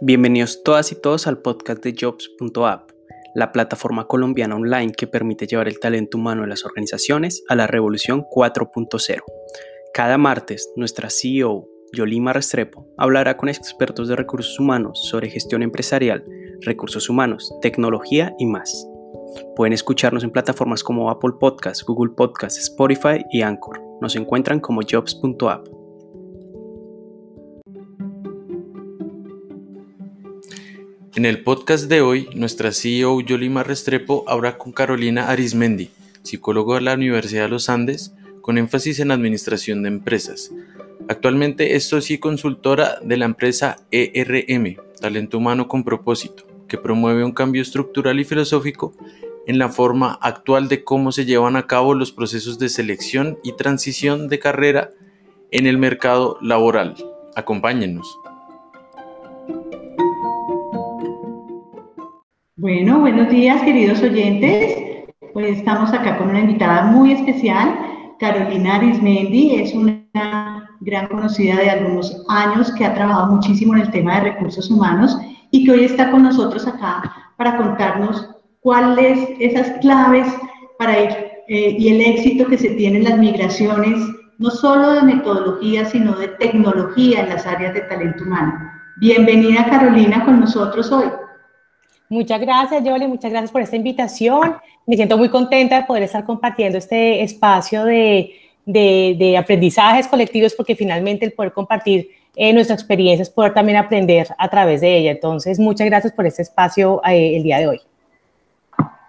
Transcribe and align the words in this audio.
Bienvenidos 0.00 0.62
todas 0.62 0.92
y 0.92 0.94
todos 0.94 1.26
al 1.26 1.38
podcast 1.42 1.82
de 1.82 1.92
Jobs.app, 2.00 2.90
la 3.34 3.50
plataforma 3.50 4.06
colombiana 4.06 4.54
online 4.54 4.92
que 4.92 5.08
permite 5.08 5.48
llevar 5.48 5.66
el 5.66 5.80
talento 5.80 6.18
humano 6.18 6.42
de 6.42 6.48
las 6.48 6.64
organizaciones 6.64 7.42
a 7.48 7.56
la 7.56 7.66
revolución 7.66 8.24
4.0. 8.30 9.22
Cada 9.92 10.16
martes, 10.16 10.70
nuestra 10.76 11.10
CEO, 11.10 11.68
Yolima 11.92 12.32
Restrepo, 12.32 12.86
hablará 12.96 13.36
con 13.36 13.48
expertos 13.48 14.06
de 14.06 14.14
recursos 14.14 14.60
humanos 14.60 15.00
sobre 15.10 15.30
gestión 15.30 15.64
empresarial, 15.64 16.24
recursos 16.60 17.10
humanos, 17.10 17.52
tecnología 17.60 18.36
y 18.38 18.46
más. 18.46 18.86
Pueden 19.56 19.72
escucharnos 19.72 20.22
en 20.22 20.30
plataformas 20.30 20.84
como 20.84 21.10
Apple 21.10 21.32
Podcasts, 21.40 21.84
Google 21.84 22.12
Podcasts, 22.16 22.60
Spotify 22.60 23.24
y 23.32 23.42
Anchor. 23.42 23.82
Nos 24.00 24.14
encuentran 24.14 24.60
como 24.60 24.82
jobs.app. 24.88 25.77
En 31.18 31.24
el 31.24 31.42
podcast 31.42 31.88
de 31.88 32.00
hoy, 32.00 32.28
nuestra 32.36 32.70
CEO 32.70 33.20
Yolima 33.20 33.64
Restrepo 33.64 34.22
habla 34.28 34.56
con 34.56 34.70
Carolina 34.70 35.30
Arismendi, 35.30 35.90
psicóloga 36.22 36.76
de 36.76 36.82
la 36.82 36.94
Universidad 36.94 37.42
de 37.42 37.48
los 37.48 37.68
Andes, 37.68 38.14
con 38.40 38.56
énfasis 38.56 39.00
en 39.00 39.10
administración 39.10 39.82
de 39.82 39.88
empresas. 39.88 40.52
Actualmente 41.08 41.74
es 41.74 41.88
socia 41.88 42.14
y 42.14 42.18
consultora 42.18 43.00
de 43.02 43.16
la 43.16 43.24
empresa 43.24 43.78
ERM, 43.90 44.76
Talento 45.00 45.38
Humano 45.38 45.66
con 45.66 45.82
Propósito, 45.82 46.44
que 46.68 46.78
promueve 46.78 47.24
un 47.24 47.32
cambio 47.32 47.62
estructural 47.62 48.20
y 48.20 48.24
filosófico 48.24 48.94
en 49.48 49.58
la 49.58 49.70
forma 49.70 50.20
actual 50.22 50.68
de 50.68 50.84
cómo 50.84 51.10
se 51.10 51.24
llevan 51.24 51.56
a 51.56 51.66
cabo 51.66 51.94
los 51.94 52.12
procesos 52.12 52.60
de 52.60 52.68
selección 52.68 53.40
y 53.42 53.56
transición 53.56 54.28
de 54.28 54.38
carrera 54.38 54.90
en 55.50 55.66
el 55.66 55.78
mercado 55.78 56.38
laboral. 56.40 56.94
Acompáñenos. 57.34 58.06
Bueno, 62.60 62.98
buenos 62.98 63.28
días 63.28 63.62
queridos 63.62 64.02
oyentes. 64.02 64.76
Pues 65.32 65.58
estamos 65.58 65.92
acá 65.92 66.18
con 66.18 66.30
una 66.30 66.40
invitada 66.40 66.86
muy 66.86 67.12
especial, 67.12 67.72
Carolina 68.18 68.74
Arismendi. 68.74 69.54
Es 69.54 69.72
una 69.74 70.68
gran 70.80 71.06
conocida 71.06 71.54
de 71.54 71.70
algunos 71.70 72.24
años 72.28 72.72
que 72.72 72.84
ha 72.84 72.94
trabajado 72.94 73.32
muchísimo 73.36 73.76
en 73.76 73.82
el 73.82 73.90
tema 73.92 74.16
de 74.16 74.32
recursos 74.32 74.68
humanos 74.72 75.16
y 75.52 75.64
que 75.64 75.70
hoy 75.70 75.84
está 75.84 76.10
con 76.10 76.24
nosotros 76.24 76.66
acá 76.66 77.32
para 77.36 77.56
contarnos 77.58 78.28
cuáles 78.58 79.20
esas 79.38 79.78
claves 79.78 80.26
para 80.80 80.98
ir 80.98 81.10
eh, 81.46 81.76
y 81.78 81.88
el 81.90 82.00
éxito 82.00 82.44
que 82.48 82.58
se 82.58 82.70
tiene 82.70 82.98
en 82.98 83.04
las 83.04 83.18
migraciones, 83.18 84.00
no 84.38 84.50
solo 84.50 84.94
de 84.94 85.02
metodología, 85.02 85.84
sino 85.84 86.16
de 86.16 86.26
tecnología 86.26 87.20
en 87.20 87.28
las 87.28 87.46
áreas 87.46 87.74
de 87.74 87.82
talento 87.82 88.24
humano. 88.24 88.52
Bienvenida 88.96 89.64
Carolina 89.70 90.24
con 90.24 90.40
nosotros 90.40 90.90
hoy. 90.90 91.06
Muchas 92.10 92.40
gracias, 92.40 92.82
Yoli, 92.84 93.06
muchas 93.06 93.30
gracias 93.30 93.50
por 93.50 93.60
esta 93.60 93.76
invitación. 93.76 94.56
Me 94.86 94.96
siento 94.96 95.18
muy 95.18 95.28
contenta 95.28 95.80
de 95.80 95.86
poder 95.86 96.04
estar 96.04 96.24
compartiendo 96.24 96.78
este 96.78 97.22
espacio 97.22 97.84
de, 97.84 98.32
de, 98.64 99.36
aprendizajes 99.36 100.08
colectivos 100.08 100.54
porque 100.54 100.74
finalmente 100.74 101.26
el 101.26 101.32
poder 101.32 101.52
compartir 101.52 102.08
eh, 102.34 102.52
nuestra 102.52 102.74
experiencia 102.74 103.22
es 103.22 103.30
poder 103.30 103.52
también 103.52 103.76
aprender 103.76 104.28
a 104.38 104.48
través 104.48 104.80
de 104.80 104.96
ella. 104.96 105.10
Entonces, 105.10 105.58
muchas 105.58 105.86
gracias 105.86 106.12
por 106.14 106.26
este 106.26 106.42
espacio 106.42 107.02
eh, 107.06 107.36
el 107.36 107.42
día 107.42 107.58
de 107.58 107.68
hoy. 107.68 107.80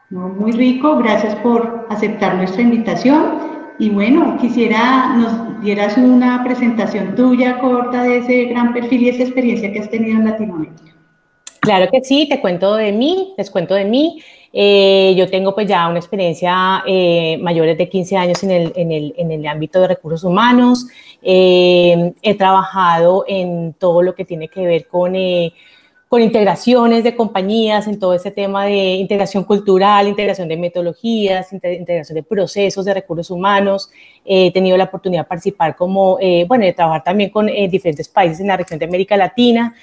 muy 0.10 0.52
rico, 0.52 0.98
gracias 0.98 1.36
por 1.36 1.88
aceptar 1.90 2.36
nuestra 2.36 2.62
invitación. 2.62 3.50
Y 3.80 3.90
bueno, 3.92 4.36
quisiera 4.42 5.16
nos 5.16 5.62
dieras 5.62 5.96
una 5.96 6.44
presentación 6.44 7.16
tuya 7.16 7.60
corta 7.60 8.04
de 8.04 8.18
ese 8.18 8.46
gran 8.46 8.74
perfil 8.74 9.04
y 9.04 9.10
esa 9.10 9.24
experiencia 9.24 9.72
que 9.72 9.80
has 9.80 9.90
tenido 9.90 10.18
en 10.18 10.26
Latinoamérica. 10.26 10.99
Claro 11.60 11.90
que 11.92 12.02
sí, 12.04 12.28
te 12.30 12.40
cuento 12.40 12.76
de 12.76 12.92
mí, 12.92 13.34
les 13.38 13.50
cuento 13.52 13.74
de 13.74 13.86
mí. 13.86 14.22
Eh, 14.52 15.14
yo 15.16 15.30
tengo 15.30 15.54
pues 15.54 15.68
ya 15.68 15.88
una 15.88 16.00
experiencia 16.00 16.84
eh, 16.88 17.38
mayor 17.42 17.76
de 17.76 17.90
15 17.90 18.18
años 18.18 18.44
en 18.44 18.52
el, 18.52 18.74
en 18.76 18.92
el, 18.92 19.14
en 19.18 19.32
el 19.32 19.46
ámbito 19.46 19.82
de 19.82 19.90
recursos 19.90 20.24
humanos. 20.24 20.88
Eh, 21.22 22.14
he 22.22 22.36
trabajado 22.36 23.26
en 23.28 23.74
todo 23.74 24.02
lo 24.02 24.16
que 24.16 24.26
tiene 24.26 24.48
que 24.48 24.66
ver 24.66 24.88
con, 24.88 25.16
eh, 25.16 25.54
con 26.08 26.22
integraciones 26.22 27.04
de 27.04 27.16
compañías, 27.16 27.88
en 27.88 28.00
todo 28.00 28.14
ese 28.14 28.32
tema 28.32 28.66
de 28.66 28.94
integración 28.96 29.44
cultural, 29.44 30.08
integración 30.08 30.48
de 30.48 30.58
metodologías, 30.58 31.52
integración 31.54 32.16
de 32.16 32.24
procesos 32.24 32.86
de 32.86 32.94
recursos 32.94 33.30
humanos. 33.30 33.92
he 34.26 34.52
tenido 34.52 34.78
la 34.78 34.86
oportunidad 34.86 35.24
de 35.24 35.28
participar 35.28 35.76
como, 35.76 36.18
bueno, 36.48 36.66
de 36.66 36.74
trabajar 36.74 37.04
también 37.04 37.30
con 37.30 37.46
diferentes 37.46 38.08
países 38.08 38.40
en 38.40 38.48
la 38.48 38.58
región 38.58 38.80
de 38.80 38.86
América 38.86 39.16
Latina 39.18 39.76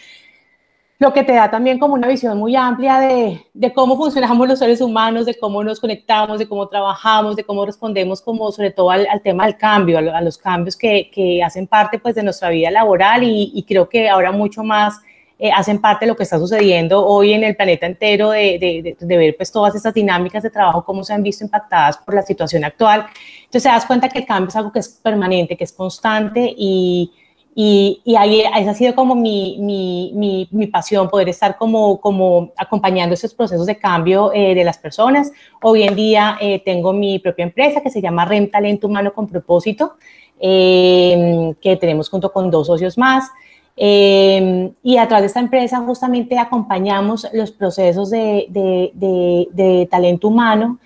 lo 0.99 1.13
que 1.13 1.23
te 1.25 1.35
da 1.35 1.51
también 1.51 1.79
como 1.79 1.95
una 1.95 2.09
visión 2.09 2.39
muy 2.39 2.57
amplia 2.57 2.99
de, 3.01 3.47
de, 3.53 3.73
cómo 3.73 3.97
funcionamos 3.97 4.49
los 4.49 4.59
seres 4.59 4.81
humanos, 4.81 5.27
de 5.27 5.39
cómo 5.39 5.63
nos 5.63 5.79
conectamos, 5.79 6.39
de 6.39 6.49
cómo 6.49 6.69
trabajamos, 6.69 7.37
de 7.37 7.45
cómo 7.45 7.67
respondemos 7.67 8.23
como 8.23 8.51
sobre 8.51 8.71
todo 8.71 8.91
al, 8.91 9.07
tema 9.23 9.45
del 9.45 9.57
cambio, 9.57 9.99
a, 9.99 10.21
los 10.21 10.39
cambios 10.39 10.77
que, 10.77 11.11
que, 11.13 11.43
hacen 11.43 11.67
parte 11.67 11.99
pues 11.99 12.15
de 12.15 12.23
nuestra 12.23 12.49
vida 12.49 12.71
laboral 12.71 13.25
y, 13.25 13.53
y 13.55 13.63
creo 13.65 13.89
que 13.89 14.09
ahora 14.09 14.33
mucho 14.33 14.65
más 14.65 15.01
eh, 15.39 15.51
hacen 15.53 15.83
parte 15.83 16.07
de 16.07 16.13
lo 16.13 16.17
que 16.17 16.23
está 16.23 16.39
sucediendo 16.39 17.05
hoy 17.05 17.35
en 17.35 17.45
el 17.45 17.55
planeta 17.55 17.85
entero, 17.85 18.31
de, 18.31 18.59
de, 18.59 18.97
de, 18.99 19.17
ver 19.19 19.37
pues 19.37 19.53
todas 19.53 19.75
estas 19.75 19.93
dinámicas 19.93 20.43
de 20.43 20.49
trabajo, 20.49 20.83
cómo 20.83 21.05
se 21.05 21.13
han 21.13 21.23
visto 21.23 21.45
impactadas 21.45 21.99
por 21.99 22.15
la 22.15 22.23
situación 22.23 22.65
actual. 22.65 23.07
Entonces 23.41 23.65
te 23.65 23.69
das 23.69 23.85
cuenta 23.85 24.09
que 24.09 24.21
el 24.21 24.25
cambio 24.27 24.49
es 24.49 24.57
algo 24.57 24.73
que 24.73 24.79
es 24.79 24.89
permanente, 24.89 25.55
que 25.55 25.65
es 25.65 25.73
constante 25.73 26.55
y 26.57 27.13
y, 27.59 28.03
y 28.05 28.17
ahí 28.17 28.43
esa 28.43 28.73
ha 28.73 28.75
sido 28.75 28.95
como 28.95 29.15
mi, 29.15 29.57
mi, 29.61 30.47
mi, 30.51 30.67
pasión, 30.67 31.09
poder 31.09 31.31
estar 31.31 31.57
como, 31.57 31.99
como 32.03 32.53
acompañando 32.55 33.15
esos 33.15 33.33
procesos 33.33 33.65
de 33.65 33.79
cambio 33.79 34.31
eh, 34.35 34.55
de 34.55 34.63
las 34.63 34.77
personas. 34.77 35.33
Hoy 35.63 35.85
en 35.85 35.97
día 35.97 36.37
eh, 36.39 36.61
tengo 36.63 36.93
mi 36.93 37.19
propia 37.19 37.45
empresa 37.45 37.81
que 37.81 37.89
se 37.89 38.03
llama 38.03 38.27
REM 38.27 38.51
Talento 38.51 38.89
Humano 38.89 39.15
con 39.15 39.27
Propósito, 39.27 39.95
eh, 40.39 41.55
que 41.63 41.77
tenemos 41.77 42.11
junto 42.11 42.31
con 42.31 42.51
dos 42.51 42.67
socios 42.67 42.99
más. 42.99 43.31
y 43.75 44.97
a 44.99 45.09
través 45.09 45.23
de 45.23 45.27
esta 45.29 45.41
empresa 45.41 45.81
justamente 45.81 46.39
acompañamos 46.39 47.27
los 47.33 47.53
procesos 47.53 48.11
de, 48.11 48.49
de, 48.51 48.91
de, 48.93 49.49
de 49.53 49.89
talento 49.91 50.29
humano 50.29 50.79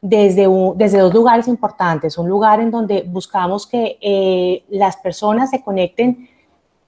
desde, 0.00 0.46
desde 0.76 0.98
dos 0.98 1.12
lugares 1.12 1.48
importantes. 1.48 2.16
Un 2.16 2.28
lugar 2.28 2.60
en 2.60 2.70
donde 2.70 3.02
buscamos 3.02 3.66
que 3.66 3.98
eh, 4.00 4.64
las 4.70 4.96
personas 4.96 5.50
se 5.50 5.62
conecten 5.62 6.28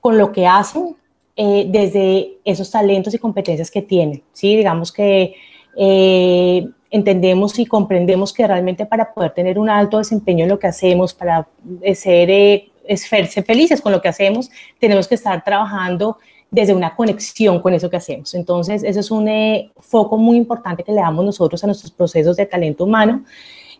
con 0.00 0.18
lo 0.18 0.32
que 0.32 0.46
hacen 0.46 0.96
eh, 1.36 1.66
desde 1.68 2.38
esos 2.44 2.70
talentos 2.70 3.14
y 3.14 3.18
competencias 3.18 3.70
que 3.70 3.82
tienen. 3.82 4.22
¿sí? 4.32 4.56
Digamos 4.56 4.90
que 4.92 5.34
eh, 5.76 6.68
entendemos 6.90 7.58
y 7.58 7.66
comprendemos 7.66 8.32
que 8.32 8.46
realmente 8.46 8.86
para 8.86 9.12
poder 9.12 9.32
tener 9.32 9.58
un 9.58 9.68
alto 9.68 9.98
desempeño 9.98 10.44
en 10.44 10.50
lo 10.50 10.58
que 10.58 10.66
hacemos, 10.66 11.14
para 11.14 11.46
ser, 11.94 12.64
ser 12.96 13.44
felices 13.44 13.80
con 13.80 13.92
lo 13.92 14.02
que 14.02 14.08
hacemos, 14.08 14.50
tenemos 14.78 15.08
que 15.08 15.14
estar 15.14 15.42
trabajando 15.44 16.18
desde 16.52 16.74
una 16.74 16.94
conexión 16.94 17.60
con 17.60 17.72
eso 17.72 17.88
que 17.88 17.96
hacemos. 17.96 18.34
Entonces, 18.34 18.84
ese 18.84 19.00
es 19.00 19.10
un 19.10 19.26
eh, 19.26 19.72
foco 19.80 20.18
muy 20.18 20.36
importante 20.36 20.84
que 20.84 20.92
le 20.92 21.00
damos 21.00 21.24
nosotros 21.24 21.64
a 21.64 21.66
nuestros 21.66 21.90
procesos 21.90 22.36
de 22.36 22.44
talento 22.44 22.84
humano. 22.84 23.24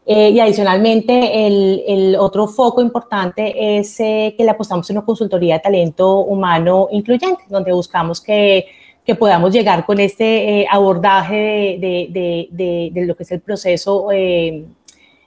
Eh, 0.06 0.31
y 0.31 0.41
adicionalmente, 0.41 1.47
el, 1.47 1.84
el, 1.87 2.16
otro 2.16 2.49
foco 2.49 2.81
importante 2.81 3.78
es 3.78 4.00
eh, 4.00 4.34
que 4.37 4.43
le 4.43 4.50
apostamos 4.50 4.88
en 4.88 4.97
una 4.97 5.05
consultoría 5.05 5.55
de 5.55 5.60
talento 5.60 6.21
humano 6.21 6.88
incluyente, 6.91 7.44
donde 7.47 7.72
buscamos 7.72 8.22
que, 8.22 8.65
que 9.04 9.15
podamos 9.16 9.53
llegar 9.53 9.84
con 9.84 10.00
este 10.00 10.66
abordaje 10.69 11.77
de, 11.78 12.09
de, 12.10 12.49
de, 12.50 12.91
de, 12.91 13.06
lo 13.06 13.15
que 13.15 13.25
es 13.25 13.33
el 13.33 13.41
proceso 13.41 14.09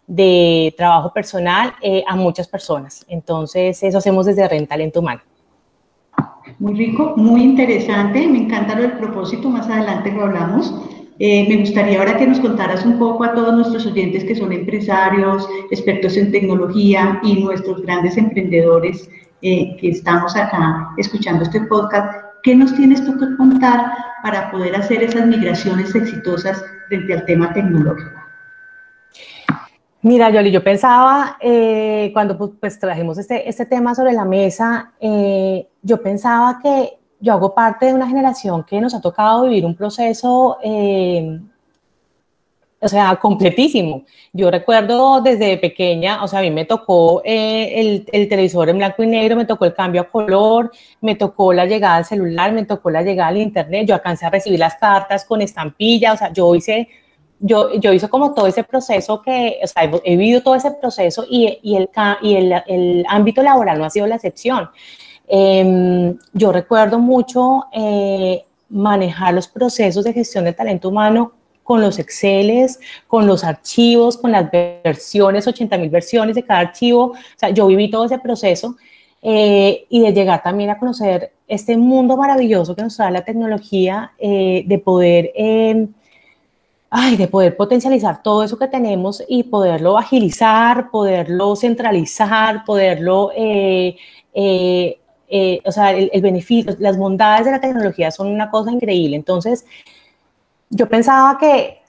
de 0.08 0.74
trabajo 0.76 1.14
personal 1.14 1.76
a 2.08 2.16
muchas 2.16 2.48
personas. 2.48 3.06
Entonces, 3.08 3.82
eso 3.84 4.00
hacemos 4.00 4.26
desde 4.26 4.48
Ren 4.48 4.66
Talento 4.66 5.00
Humano. 5.00 5.22
Muy 6.60 6.74
rico, 6.76 7.14
muy 7.18 7.44
interesante. 7.44 8.28
Me 8.28 8.40
encanta 8.40 8.76
lo 8.76 8.84
del 8.84 8.94
propósito, 8.94 9.50
más 9.50 9.68
adelante 9.68 10.12
lo 10.12 10.24
hablamos. 10.24 10.74
Eh, 11.20 11.46
me 11.48 11.58
gustaría 11.58 12.00
ahora 12.00 12.18
que 12.18 12.28
nos 12.28 12.40
contaras 12.40 12.86
un 12.86 13.00
poco 13.00 13.24
a 13.24 13.34
todos 13.34 13.54
nuestros 13.54 13.86
oyentes 13.86 14.26
que 14.26 14.36
son 14.36 14.52
empresarios, 14.52 15.48
expertos 15.72 16.18
en 16.18 16.32
tecnología 16.32 17.20
y 17.24 17.42
nuestros 17.42 17.82
grandes 17.84 18.18
emprendedores 18.18 19.10
eh, 19.42 19.78
que 19.80 19.90
estamos 19.90 20.36
acá 20.36 20.90
escuchando 20.98 21.44
este 21.44 21.62
podcast, 21.62 22.12
¿qué 22.44 22.56
nos 22.56 22.76
tienes 22.76 23.06
tú 23.06 23.18
que 23.18 23.36
contar 23.38 23.92
para 24.24 24.50
poder 24.52 24.76
hacer 24.76 25.04
esas 25.04 25.28
migraciones 25.28 25.94
exitosas 25.94 26.64
frente 26.90 27.14
al 27.14 27.26
tema 27.26 27.54
tecnológico? 27.54 28.25
Mira, 30.06 30.30
Yoli, 30.30 30.52
yo 30.52 30.64
pensaba, 30.64 31.38
eh, 31.42 32.12
cuando 32.14 32.38
pues, 32.38 32.52
pues, 32.60 32.80
trajimos 32.80 33.18
este, 33.18 33.50
este 33.50 33.66
tema 33.66 33.96
sobre 33.96 34.14
la 34.14 34.24
mesa, 34.24 34.94
eh, 35.00 35.68
yo 35.82 36.00
pensaba 36.00 36.60
que 36.62 37.00
yo 37.20 37.34
hago 37.34 37.56
parte 37.56 37.88
de 37.88 37.94
una 37.96 38.08
generación 38.08 38.64
que 38.64 38.80
nos 38.80 38.94
ha 38.94 39.02
tocado 39.02 39.46
vivir 39.46 39.66
un 39.66 39.74
proceso, 39.76 40.60
eh, 40.64 41.40
o 42.80 42.88
sea, 42.88 43.16
completísimo. 43.16 44.04
Yo 44.32 44.52
recuerdo 44.52 45.22
desde 45.22 45.58
pequeña, 45.58 46.24
o 46.24 46.28
sea, 46.28 46.38
a 46.38 46.44
mí 46.44 46.52
me 46.52 46.66
tocó 46.66 47.24
eh, 47.26 47.74
el, 47.80 48.08
el, 48.12 48.30
televisor 48.30 48.70
en 48.70 48.78
blanco 48.78 49.02
y 49.02 49.08
negro, 49.08 49.36
me 49.36 49.46
tocó 49.46 49.66
el 49.66 49.74
cambio 49.74 50.02
a 50.02 50.04
color, 50.08 50.72
me 51.02 51.16
tocó 51.16 51.52
la 51.52 51.66
llegada 51.66 51.96
al 51.96 52.06
celular, 52.06 52.52
me 52.52 52.64
tocó 52.66 52.92
la 52.92 53.02
llegada 53.02 53.30
al 53.30 53.38
internet, 53.38 53.88
yo 53.88 53.96
alcancé 53.96 54.28
a 54.28 54.30
recibir 54.30 54.60
las 54.60 54.76
cartas 54.76 55.26
con 55.26 55.42
estampilla, 55.42 56.14
o 56.14 56.18
sea, 56.18 56.32
yo 56.32 56.54
hice, 56.54 56.90
yo, 57.46 57.74
yo 57.76 57.94
hice 57.94 58.10
como 58.10 58.34
todo 58.34 58.48
ese 58.48 58.64
proceso 58.64 59.22
que, 59.22 59.60
o 59.64 59.68
sea, 59.68 59.84
he, 60.04 60.18
vivido 60.18 60.42
todo 60.42 60.56
ese 60.56 60.72
proceso 60.72 61.26
y, 61.30 61.60
y, 61.62 61.76
el, 61.76 61.90
y 62.24 62.36
el, 62.36 63.06
ámbito 63.08 63.44
laboral 63.44 63.78
no 63.78 63.86
ha 63.86 63.90
sido 63.92 64.08
la 64.08 64.16
excepción. 64.16 64.70
Em, 65.28 66.18
yo 66.34 66.52
recuerdo 66.52 66.98
mucho 66.98 67.66
eh, 67.72 68.46
manejar 68.70 69.34
los 69.34 69.48
procesos 69.48 70.04
de 70.04 70.14
gestión 70.14 70.44
de 70.46 70.54
talento 70.54 70.90
humano 70.90 71.34
con 71.62 71.82
los 71.82 72.00
Exceles, 72.00 72.80
con 73.08 73.28
los 73.28 73.44
archivos, 73.44 74.18
con 74.18 74.32
las 74.32 74.50
versiones, 74.52 75.48
80 75.48 75.78
mil 75.78 75.90
versiones 75.90 76.36
de 76.36 76.44
cada 76.44 76.62
archivo. 76.62 77.12
O 77.12 77.16
sea, 77.36 77.50
yo 77.50 77.68
viví 77.68 77.92
todo 77.92 78.06
ese 78.06 78.18
proceso 78.18 78.76
eh, 79.22 79.86
y 79.90 80.02
de 80.02 80.14
llegar 80.14 80.42
también 80.42 80.72
a 80.72 80.80
conocer 80.80 81.34
este 81.48 81.78
mundo 81.78 82.18
maravilloso 82.18 82.76
que 82.76 82.82
nos 82.82 82.98
da 82.98 83.12
la 83.12 83.24
tecnología, 83.24 84.14
eh, 84.18 84.64
de 84.66 84.80
poder... 84.80 85.32
Ay, 86.98 87.18
de 87.18 87.28
poder 87.28 87.58
potencializar 87.58 88.24
todo 88.24 88.42
eso 88.44 88.58
que 88.58 88.70
tenemos 88.70 89.22
y 89.28 89.44
poderlo 89.44 89.98
agilizar, 89.98 90.90
poderlo 90.92 91.54
centralizar, 91.58 92.64
poderlo, 92.64 93.32
eh, 93.36 93.98
o 95.66 95.72
sea, 95.74 95.92
el, 95.92 96.22
beneficio, 96.22 96.74
las 96.80 96.98
bondades 96.98 97.46
de 97.48 97.52
la 97.52 97.60
tecnología 97.60 98.12
son 98.12 98.28
una 98.28 98.50
cosa 98.50 98.72
increíble. 98.72 99.18
Entonces, 99.18 99.66
yo 100.70 100.88
pensaba 100.88 101.38
que, 101.38 101.82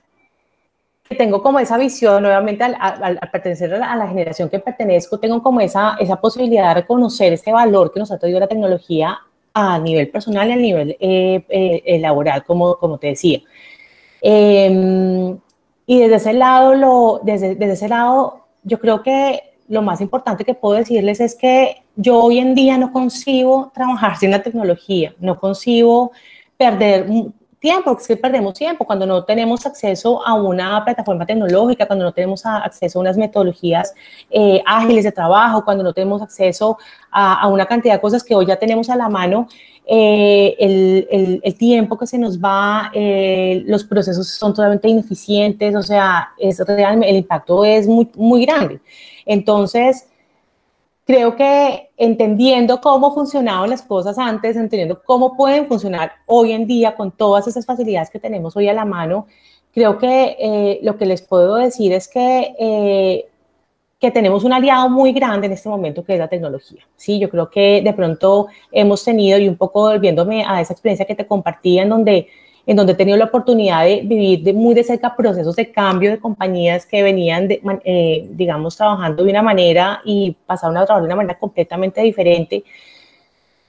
tengo 1.17 1.41
como 1.41 1.61
esa 1.61 1.79
visión, 1.79 2.21
nuevamente 2.25 2.65
al, 2.65 3.21
pertenecer 3.31 3.75
a 3.75 3.95
la, 3.95 4.09
generación 4.09 4.49
que 4.49 4.59
pertenezco, 4.59 5.21
tengo 5.21 5.41
como 5.41 5.61
esa, 5.61 5.97
esa 6.01 6.21
posibilidad 6.21 6.71
de 6.71 6.81
reconocer 6.81 7.33
ese 7.33 7.53
valor 7.53 7.93
que 7.93 8.01
nos 8.01 8.11
ha 8.11 8.19
traído 8.19 8.41
la 8.41 8.49
tecnología 8.49 9.21
a 9.55 9.79
nivel 9.79 10.11
personal 10.11 10.49
y 10.49 10.53
a 10.53 10.57
nivel 10.57 10.91
eh, 10.99 11.45
eh, 11.49 11.83
eh, 11.87 11.99
laboral, 12.01 12.45
como, 12.45 12.77
como 12.77 12.99
te 12.99 13.07
decía. 13.07 13.41
Em, 14.21 15.39
y 15.87 16.01
desde 16.01 16.17
ese 16.17 16.33
lado, 16.33 16.75
lo, 16.75 17.21
desde, 17.23 17.55
desde 17.55 17.75
ese 17.75 17.89
lado, 17.89 18.47
yo 18.63 18.79
creo 18.79 19.03
que 19.03 19.55
lo 19.69 19.83
más 19.83 20.01
importante 20.01 20.45
que 20.45 20.55
puedo 20.55 20.75
decirles 20.75 21.21
es 21.21 21.35
que 21.35 21.83
yo 21.97 22.19
hoy 22.19 22.39
en 22.39 22.55
día 22.55 22.79
no 22.79 22.93
concibo 22.93 23.71
trabajar 23.75 24.17
sin 24.17 24.31
la 24.31 24.43
tecnología, 24.43 25.15
no 25.19 25.39
concibo 25.39 26.13
perder 26.57 27.07
porque 27.85 28.13
es 28.13 28.19
perdemos 28.19 28.55
tiempo 28.55 28.85
cuando 28.85 29.07
no 29.07 29.25
tenemos 29.25 29.67
acceso 29.67 30.27
a 30.27 30.35
una 30.35 30.85
plataforma 30.85 31.27
tecnológica, 31.27 31.87
cuando 31.87 32.05
no 32.05 32.13
tenemos 32.13 32.45
acceso 32.45 32.99
a 32.99 33.03
unas 33.03 33.17
metodologías 33.17 33.95
eh, 34.31 34.63
ágiles 34.65 35.05
de 35.05 35.13
trabajo, 35.13 35.65
cuando 35.65 35.83
no 35.83 35.93
tenemos 35.93 36.23
acceso 36.23 36.79
a, 37.11 37.49
una 37.49 37.67
cantidad 37.67 37.95
de 37.95 38.01
cosas 38.01 38.23
que 38.23 38.35
hoy 38.35 38.47
ya 38.47 38.57
tenemos 38.57 38.91
a 38.91 38.97
la 38.97 39.09
mano, 39.09 39.49
eh, 39.87 40.57
el, 40.59 41.41
el, 41.43 41.55
tiempo 41.57 41.97
que 41.97 42.07
se 42.07 42.19
nos 42.19 42.41
va, 42.41 42.91
eh, 42.93 43.63
los 43.67 43.85
procesos 43.85 44.29
son 44.29 44.53
totalmente 44.53 44.89
ineficientes, 44.89 45.75
o 45.75 45.83
sea, 45.83 46.31
es 46.39 46.59
realmente, 46.67 47.11
el 47.11 47.17
impacto 47.17 47.65
es 47.65 47.87
muy, 47.87 48.11
muy 48.17 48.45
grande. 48.45 48.81
Entonces, 49.25 50.09
creo 51.07 51.37
que 51.37 51.91
entendiendo 51.97 52.81
cómo 52.81 53.15
funcionaban 53.15 53.71
las 53.71 53.83
cosas 53.83 54.19
antes, 54.19 54.57
entendiendo 54.57 55.01
cómo 55.05 55.37
pueden 55.37 55.67
funcionar 55.67 56.13
hoy 56.27 56.53
en 56.53 56.67
día 56.67 56.97
con 56.97 57.13
todas 57.13 57.47
esas 57.47 57.65
facilidades 57.65 58.11
que 58.11 58.19
tenemos 58.19 58.57
hoy 58.57 58.69
a 58.69 58.75
la 58.75 58.85
mano, 58.85 59.27
creo 59.73 59.99
que 59.99 60.37
eh, 60.39 60.81
lo 60.83 60.99
que 60.99 61.07
les 61.07 61.23
puedo 61.23 61.55
decir 61.55 61.93
es 61.93 62.09
que, 62.09 62.55
eh, 62.59 63.29
que 64.01 64.11
tenemos 64.11 64.43
un 64.43 64.53
aliado 64.53 64.91
muy 64.91 65.13
grande 65.13 65.47
en 65.47 65.53
este 65.53 65.69
momento 65.69 66.05
que 66.05 66.15
es 66.15 66.19
la 66.19 66.29
tecnología. 66.29 66.85
Sí, 66.97 67.21
yo 67.21 67.31
creo 67.31 67.51
que 67.51 67.83
de 67.83 67.93
pronto 67.93 68.49
hemos 68.73 69.05
tenido, 69.05 69.39
y 69.39 69.49
un 69.49 69.57
poco 69.57 69.83
volviéndome 69.83 70.45
a 70.45 70.61
esa 70.61 70.73
experiencia 70.73 71.07
que 71.07 71.15
te 71.15 71.27
compartí, 71.27 71.79
en 71.79 71.89
donde 71.89 72.27
en 72.67 72.77
donde 72.77 72.93
he 72.93 72.97
tenido 72.97 73.17
la 73.17 73.27
oportunidad 73.27 73.85
de 73.85 74.03
vivir 74.03 74.43
de 74.43 74.53
muy 74.53 74.75
de 74.75 74.83
cerca 74.83 75.15
procesos 75.15 75.55
de 75.55 75.71
cambio 75.71 76.11
de 76.11 76.19
compañías 76.19 76.85
que 76.85 77.03
venían, 77.03 77.49
eh, 77.85 78.27
digamos, 78.31 78.77
trabajando 78.77 79.23
de 79.23 79.31
una 79.31 79.43
manera 79.43 80.03
y 80.05 80.37
pasaron 80.45 80.77
a 80.77 80.85
trabajar 80.85 81.03
de 81.03 81.07
una 81.07 81.17
manera 81.17 81.39
completamente 81.39 82.01
diferente. 82.01 82.65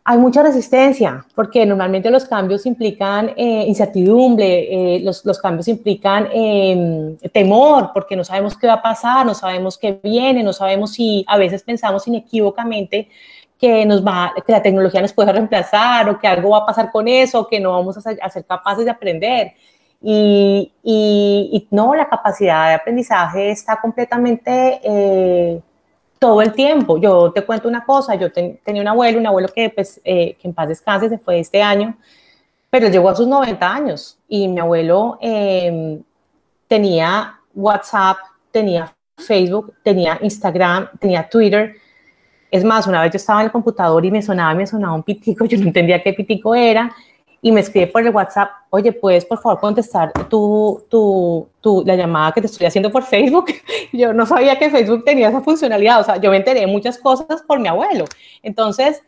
Hay 0.09 0.17
mucha 0.17 0.41
resistencia, 0.41 1.25
porque 1.35 1.65
normalmente 1.65 2.09
los 2.09 2.25
cambios 2.25 2.65
implican 2.65 3.33
eh, 3.35 3.65
incertidumbre, 3.67 4.95
eh, 4.95 4.99
los, 5.01 5.23
los, 5.25 5.37
cambios 5.37 5.67
implican 5.67 6.29
em, 6.31 7.17
temor, 7.33 7.91
porque 7.93 8.15
no 8.15 8.23
sabemos 8.23 8.57
qué 8.57 8.67
va 8.67 8.75
a 8.75 8.81
pasar, 8.81 9.25
no 9.25 9.33
sabemos 9.33 9.77
qué 9.77 9.99
viene, 10.01 10.43
no 10.43 10.53
sabemos 10.53 10.93
si 10.93 11.25
a 11.27 11.37
veces 11.37 11.61
pensamos 11.61 12.07
inequívocamente 12.07 13.09
que, 13.59 13.85
nos 13.85 14.05
va, 14.05 14.33
que 14.45 14.51
la 14.51 14.61
tecnología 14.61 15.01
nos 15.01 15.13
puede 15.13 15.31
reemplazar 15.31 16.09
o 16.09 16.19
que 16.19 16.27
algo 16.27 16.51
va 16.51 16.59
a 16.59 16.65
pasar 16.65 16.91
con 16.91 17.07
eso, 17.07 17.47
que 17.47 17.59
no 17.59 17.73
vamos 17.73 17.97
a 17.97 18.01
ser, 18.01 18.19
capaces 18.45 18.85
de 18.85 18.91
aprender. 18.91 19.53
Y, 20.01 20.71
y, 20.83 21.67
no, 21.71 21.95
la 21.95 22.07
capacidad 22.07 22.69
de 22.69 22.75
aprendizaje 22.75 23.49
está 23.49 23.81
completamente 23.81 24.79
eh, 24.83 25.61
todo 26.19 26.41
el 26.41 26.53
tiempo. 26.53 26.99
Yo 26.99 27.31
te 27.31 27.43
cuento 27.43 27.67
una 27.67 27.83
cosa, 27.83 28.15
yo 28.15 28.31
tenía 28.31 28.81
un 28.81 28.87
abuelo, 28.87 29.19
un 29.19 29.27
abuelo 29.27 29.47
que, 29.53 29.69
pues, 29.69 29.99
eh, 30.03 30.35
que 30.39 30.47
en 30.47 30.53
paz 30.53 30.69
descanse, 30.69 31.09
se 31.09 31.17
fue 31.17 31.39
este 31.39 31.61
año, 31.61 31.97
pero 32.69 32.89
llegó 32.89 33.09
a 33.09 33.15
sus 33.15 33.27
90 33.27 33.73
años 33.73 34.19
y 34.27 34.47
mi 34.47 34.59
abuelo 34.59 35.17
em, 35.21 36.03
tenía 36.67 37.39
WhatsApp, 37.55 38.17
tenía 38.51 38.93
Facebook, 39.17 39.73
tenía 39.83 40.19
Instagram, 40.21 40.89
tenía 40.99 41.27
Twitter, 41.27 41.75
es 42.51 42.63
más, 42.63 42.87
una 42.87 43.01
vez 43.01 43.11
yo 43.11 43.17
estaba 43.17 43.41
en 43.41 43.45
el 43.45 43.51
computador 43.51 44.05
y 44.05 44.11
me 44.11 44.21
sonaba, 44.21 44.53
me 44.53 44.67
sonaba 44.67 44.93
un 44.93 45.03
pitico, 45.03 45.45
yo 45.45 45.57
no 45.57 45.65
entendía 45.65 46.01
qué 46.01 46.13
pitico 46.13 46.55
era, 46.55 46.93
y 47.41 47.51
me 47.51 47.61
escribe 47.61 47.87
por 47.87 48.01
el 48.01 48.13
WhatsApp, 48.13 48.49
oye, 48.69 48.91
¿puedes 48.91 49.23
por 49.23 49.39
favor 49.39 49.59
contestar 49.59 50.11
tu, 50.27 50.83
tu, 50.89 51.47
tu, 51.61 51.83
la 51.85 51.95
llamada 51.95 52.31
que 52.31 52.41
te 52.41 52.47
estoy 52.47 52.65
haciendo 52.65 52.91
por 52.91 53.03
Facebook? 53.03 53.45
Yo 53.93 54.11
no 54.11 54.25
sabía 54.25 54.57
que 54.57 54.69
Facebook 54.69 55.05
tenía 55.05 55.29
esa 55.29 55.41
funcionalidad, 55.41 56.01
o 56.01 56.03
sea, 56.03 56.17
yo 56.17 56.29
me 56.31 56.37
enteré 56.37 56.61
de 56.61 56.67
muchas 56.67 56.97
cosas 56.97 57.41
por 57.43 57.59
mi 57.59 57.67
abuelo. 57.67 58.05
Entonces, 58.43 59.01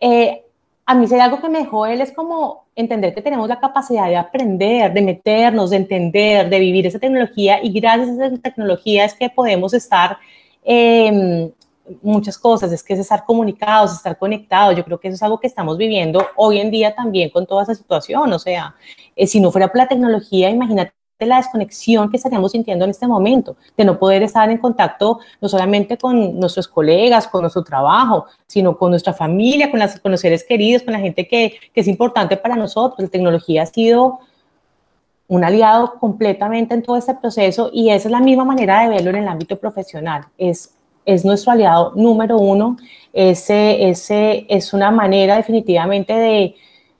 eh, 0.00 0.42
a 0.86 0.94
mí 0.94 1.06
si 1.06 1.14
algo 1.18 1.40
que 1.40 1.48
me 1.48 1.60
dejó 1.60 1.86
él 1.86 2.00
es 2.00 2.12
como 2.12 2.64
entender 2.76 3.14
que 3.14 3.22
tenemos 3.22 3.48
la 3.48 3.60
capacidad 3.60 4.06
de 4.08 4.16
aprender, 4.16 4.92
de 4.92 5.02
meternos, 5.02 5.70
de 5.70 5.76
entender, 5.76 6.50
de 6.50 6.58
vivir 6.58 6.86
esa 6.86 6.98
tecnología 6.98 7.62
y 7.62 7.72
gracias 7.72 8.18
a 8.18 8.26
esa 8.26 8.38
tecnología 8.38 9.04
es 9.04 9.14
que 9.14 9.30
podemos 9.30 9.72
estar 9.74 10.18
eh, 10.64 11.52
muchas 12.02 12.38
cosas, 12.38 12.72
es 12.72 12.82
que 12.82 12.94
es 12.94 13.00
estar 13.00 13.24
comunicados, 13.24 13.92
estar 13.92 14.16
conectados. 14.18 14.76
Yo 14.76 14.84
creo 14.84 14.98
que 14.98 15.08
eso 15.08 15.16
es 15.16 15.22
algo 15.22 15.38
que 15.38 15.46
estamos 15.46 15.76
viviendo 15.76 16.26
hoy 16.36 16.58
en 16.58 16.70
día 16.70 16.94
también 16.94 17.30
con 17.30 17.46
toda 17.46 17.62
esa 17.62 17.74
situación. 17.74 18.32
O 18.32 18.38
sea, 18.38 18.74
eh, 19.16 19.26
si 19.26 19.40
no 19.40 19.50
fuera 19.50 19.68
por 19.68 19.78
la 19.78 19.88
tecnología, 19.88 20.50
imagínate 20.50 20.92
la 21.20 21.36
desconexión 21.36 22.10
que 22.10 22.16
estaríamos 22.16 22.52
sintiendo 22.52 22.84
en 22.84 22.90
este 22.90 23.06
momento, 23.06 23.56
de 23.76 23.84
no 23.84 23.98
poder 23.98 24.22
estar 24.22 24.50
en 24.50 24.58
contacto 24.58 25.20
no 25.40 25.48
solamente 25.48 25.96
con 25.96 26.38
nuestros 26.38 26.68
colegas, 26.68 27.28
con 27.28 27.42
nuestro 27.42 27.62
trabajo, 27.62 28.26
sino 28.46 28.76
con 28.76 28.90
nuestra 28.90 29.12
familia, 29.12 29.70
con, 29.70 29.80
las, 29.80 30.00
con 30.00 30.12
los 30.12 30.20
seres 30.20 30.44
queridos, 30.44 30.82
con 30.82 30.92
la 30.92 30.98
gente 30.98 31.26
que, 31.26 31.54
que 31.72 31.80
es 31.80 31.88
importante 31.88 32.36
para 32.36 32.56
nosotros. 32.56 33.00
La 33.00 33.08
tecnología 33.08 33.62
ha 33.62 33.66
sido 33.66 34.18
un 35.26 35.42
aliado 35.42 35.98
completamente 35.98 36.74
en 36.74 36.82
todo 36.82 36.96
este 36.96 37.14
proceso 37.14 37.70
y 37.72 37.90
es 37.90 38.04
la 38.04 38.20
misma 38.20 38.44
manera 38.44 38.82
de 38.82 38.88
verlo 38.88 39.10
en 39.10 39.16
el 39.16 39.28
ámbito 39.28 39.56
profesional. 39.58 40.26
Es 40.36 40.73
es 41.04 41.24
nuestro 41.24 41.52
aliado 41.52 41.92
número 41.94 42.38
uno. 42.38 42.76
Ese, 43.12 43.88
ese 43.88 44.46
es 44.48 44.72
una 44.72 44.90
manera 44.90 45.36
definitivamente 45.36 46.12
de, 46.12 46.54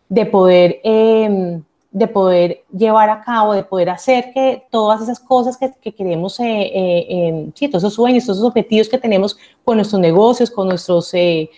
de 0.09 0.27
poder, 0.27 0.81
em, 0.85 1.63
de 1.91 2.09
poder 2.09 2.65
llevar 2.77 3.11
a 3.11 3.21
cabo, 3.21 3.55
de 3.55 3.65
poder 3.65 3.91
hacer 3.91 4.33
que 4.33 4.65
todas 4.71 5.03
esas 5.03 5.21
cosas 5.21 5.57
que, 5.57 5.73
que 5.81 5.93
queremos, 5.95 6.39
eh, 6.41 6.45
eh, 6.45 7.07
em, 7.09 7.53
sí, 7.55 7.69
todos 7.69 7.85
esos 7.85 7.95
sueños, 7.95 8.25
todos 8.25 8.39
esos 8.39 8.49
objetivos 8.49 8.89
que 8.89 8.99
tenemos 8.99 9.37
con 9.65 9.77
nuestros 9.77 10.01
negocios, 10.01 10.51
con 10.51 10.69
nuestros... 10.69 11.13
Eh, 11.15 11.51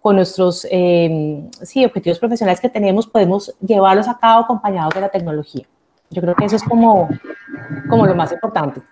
con 0.00 0.16
nuestros 0.16 0.66
em, 0.68 1.48
sí, 1.62 1.84
objetivos 1.84 2.18
profesionales 2.18 2.60
que 2.60 2.68
tenemos, 2.68 3.06
podemos 3.06 3.54
llevarlos 3.60 4.08
a 4.08 4.18
cabo 4.18 4.42
acompañados 4.42 4.92
de 4.94 5.00
la 5.00 5.08
tecnología. 5.08 5.64
Yo 6.10 6.20
creo 6.20 6.34
que 6.34 6.44
eso 6.44 6.56
es 6.56 6.64
como, 6.64 7.08
como 7.88 8.04
lo 8.04 8.14
más 8.16 8.32
importante. 8.32 8.82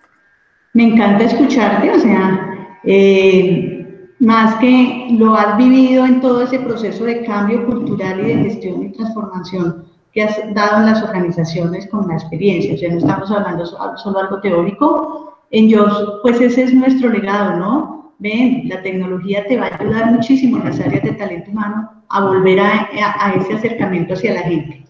Me 0.73 0.85
encanta 0.85 1.25
escucharte, 1.25 1.91
o 1.91 1.99
sea, 1.99 2.50
eh, 2.83 4.09
más 4.19 4.55
que 4.55 5.07
lo 5.11 5.35
has 5.35 5.57
vivido 5.57 6.05
en 6.05 6.21
todo 6.21 6.43
ese 6.43 6.59
proceso 6.59 7.05
de 7.05 7.23
cambio 7.23 7.65
cultural 7.65 8.19
y 8.19 8.23
de 8.23 8.43
gestión 8.43 8.83
y 8.83 8.91
transformación 8.91 9.85
que 10.13 10.23
has 10.23 10.53
dado 10.53 10.77
en 10.79 10.87
las 10.87 11.01
organizaciones 11.01 11.87
con 11.87 12.07
la 12.07 12.15
experiencia. 12.15 12.73
O 12.73 12.77
sea, 12.77 12.91
no 12.91 12.97
estamos 12.97 13.31
hablando 13.31 13.65
solo 13.65 14.19
algo 14.19 14.41
teórico. 14.41 15.39
En 15.51 15.69
yo 15.69 16.19
pues 16.21 16.39
ese 16.39 16.63
es 16.63 16.73
nuestro 16.73 17.09
legado, 17.09 17.57
¿no? 17.57 18.13
Ven, 18.19 18.69
la 18.69 18.81
tecnología 18.83 19.45
te 19.47 19.57
va 19.57 19.67
a 19.67 19.81
ayudar 19.81 20.11
muchísimo 20.11 20.57
en 20.57 20.65
las 20.65 20.79
áreas 20.79 21.03
de 21.03 21.13
talento 21.13 21.49
humano 21.49 21.89
a 22.09 22.25
volver 22.25 22.59
a 22.59 23.33
ese 23.35 23.53
acercamiento 23.53 24.13
hacia 24.13 24.33
la 24.33 24.41
gente. 24.41 24.80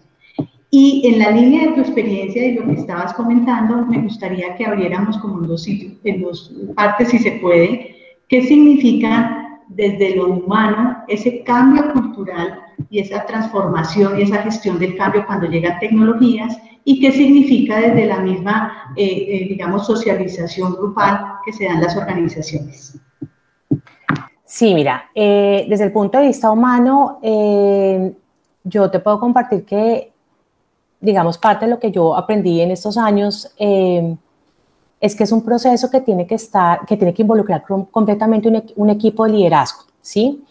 Y 0.74 1.06
en 1.06 1.18
la 1.18 1.30
línea 1.30 1.66
de 1.66 1.72
tu 1.74 1.80
experiencia 1.82 2.46
y 2.46 2.54
lo 2.54 2.64
que 2.64 2.80
estabas 2.80 3.12
comentando, 3.12 3.84
me 3.84 3.98
gustaría 3.98 4.54
que 4.54 4.64
abriéramos 4.64 5.18
como 5.18 5.42
en 5.42 5.46
dos, 5.46 5.64
sitios, 5.64 5.92
en 6.02 6.22
dos 6.22 6.50
partes, 6.74 7.10
si 7.10 7.18
se 7.18 7.32
puede, 7.32 7.94
qué 8.28 8.40
significa 8.40 9.60
desde 9.68 10.16
lo 10.16 10.28
humano 10.28 11.04
ese 11.08 11.42
cambio 11.42 11.92
cultural 11.92 12.58
y 12.88 13.00
esa 13.00 13.26
transformación 13.26 14.18
y 14.18 14.22
esa 14.22 14.38
gestión 14.38 14.78
del 14.78 14.96
cambio 14.96 15.26
cuando 15.26 15.46
llegan 15.46 15.78
tecnologías 15.78 16.56
y 16.84 17.00
qué 17.00 17.12
significa 17.12 17.78
desde 17.78 18.06
la 18.06 18.20
misma, 18.20 18.94
eh, 18.96 19.04
eh, 19.04 19.46
digamos, 19.50 19.86
socialización 19.86 20.72
grupal 20.72 21.34
que 21.44 21.52
se 21.52 21.66
dan 21.66 21.82
las 21.82 21.94
organizaciones. 21.98 22.98
Sí, 24.46 24.74
mira, 24.74 25.10
eh, 25.14 25.66
desde 25.68 25.84
el 25.84 25.92
punto 25.92 26.18
de 26.18 26.28
vista 26.28 26.50
humano, 26.50 27.18
yo 28.64 28.90
te 28.90 29.00
puedo 29.00 29.20
compartir 29.20 29.66
que, 29.66 30.11
digamos, 31.02 31.36
parte 31.36 31.66
de 31.66 31.70
lo 31.70 31.78
que 31.78 31.90
yo 31.90 32.16
aprendí 32.16 32.62
en 32.62 32.70
estos 32.70 32.96
años 32.96 33.52
es 33.58 35.16
que 35.16 35.24
es 35.24 35.32
un 35.32 35.44
proceso 35.44 35.90
que 35.90 36.00
tiene 36.00 36.26
que 36.26 36.36
estar, 36.36 36.86
que 36.86 36.96
tiene 36.96 37.12
que 37.12 37.22
involucrar 37.22 37.64
completamente 37.90 38.48
un, 38.48 38.62
un 38.76 38.90
equipo 38.90 39.24
de 39.26 39.32
liderazgo, 39.32 39.82
¿sí? 40.00 40.42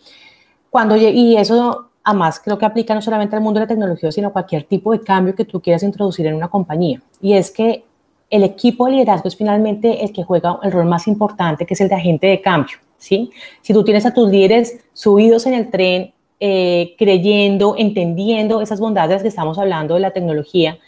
Cuando, 0.70 0.96
y 0.96 1.36
eso 1.38 1.92
además 2.04 2.42
creo 2.44 2.58
que 2.58 2.66
aplica 2.66 2.94
no 2.94 3.02
solamente 3.02 3.36
al 3.36 3.42
mundo 3.42 3.60
de 3.60 3.66
la 3.66 3.68
tecnología, 3.68 4.12
sino 4.12 4.30
a 4.30 4.32
cualquier 4.32 4.64
tipo 4.64 4.92
de 4.92 5.02
cambio 5.02 5.36
que 5.36 5.46
tú 5.46 5.62
quieras 5.62 5.84
introducir 5.84 6.26
en 6.28 6.36
una 6.36 6.50
compañía. 6.50 7.02
Y 7.22 7.34
es 7.34 7.52
que 7.52 7.84
el 8.30 8.44
equipo 8.44 8.86
de 8.86 8.94
liderazgo 8.94 9.28
es 9.28 9.36
finalmente 9.36 10.04
el 10.04 10.14
que 10.14 10.24
juega 10.24 10.60
el 10.64 10.72
rol 10.72 10.86
más 10.86 11.08
importante, 11.08 11.66
que 11.66 11.74
es 11.74 11.82
el 11.82 11.90
de 11.90 11.96
agente 11.96 12.28
de 12.28 12.42
cambio. 12.42 12.78
¿sí? 12.98 13.32
Si 13.62 13.74
tú 13.74 13.84
tienes 13.84 14.06
a 14.06 14.14
tus 14.14 14.30
líderes 14.30 14.80
subidos 14.94 15.46
en 15.46 15.54
el 15.54 15.70
tren, 15.70 16.14
eh, 16.44 16.96
creyendo, 16.98 17.76
entendiendo 17.78 18.62
esas 18.62 18.80
bondades 18.80 19.22
que 19.22 19.28
estamos 19.28 19.60
hablando 19.60 19.94
de 19.94 20.00
la 20.00 20.10
tecnología, 20.10 20.80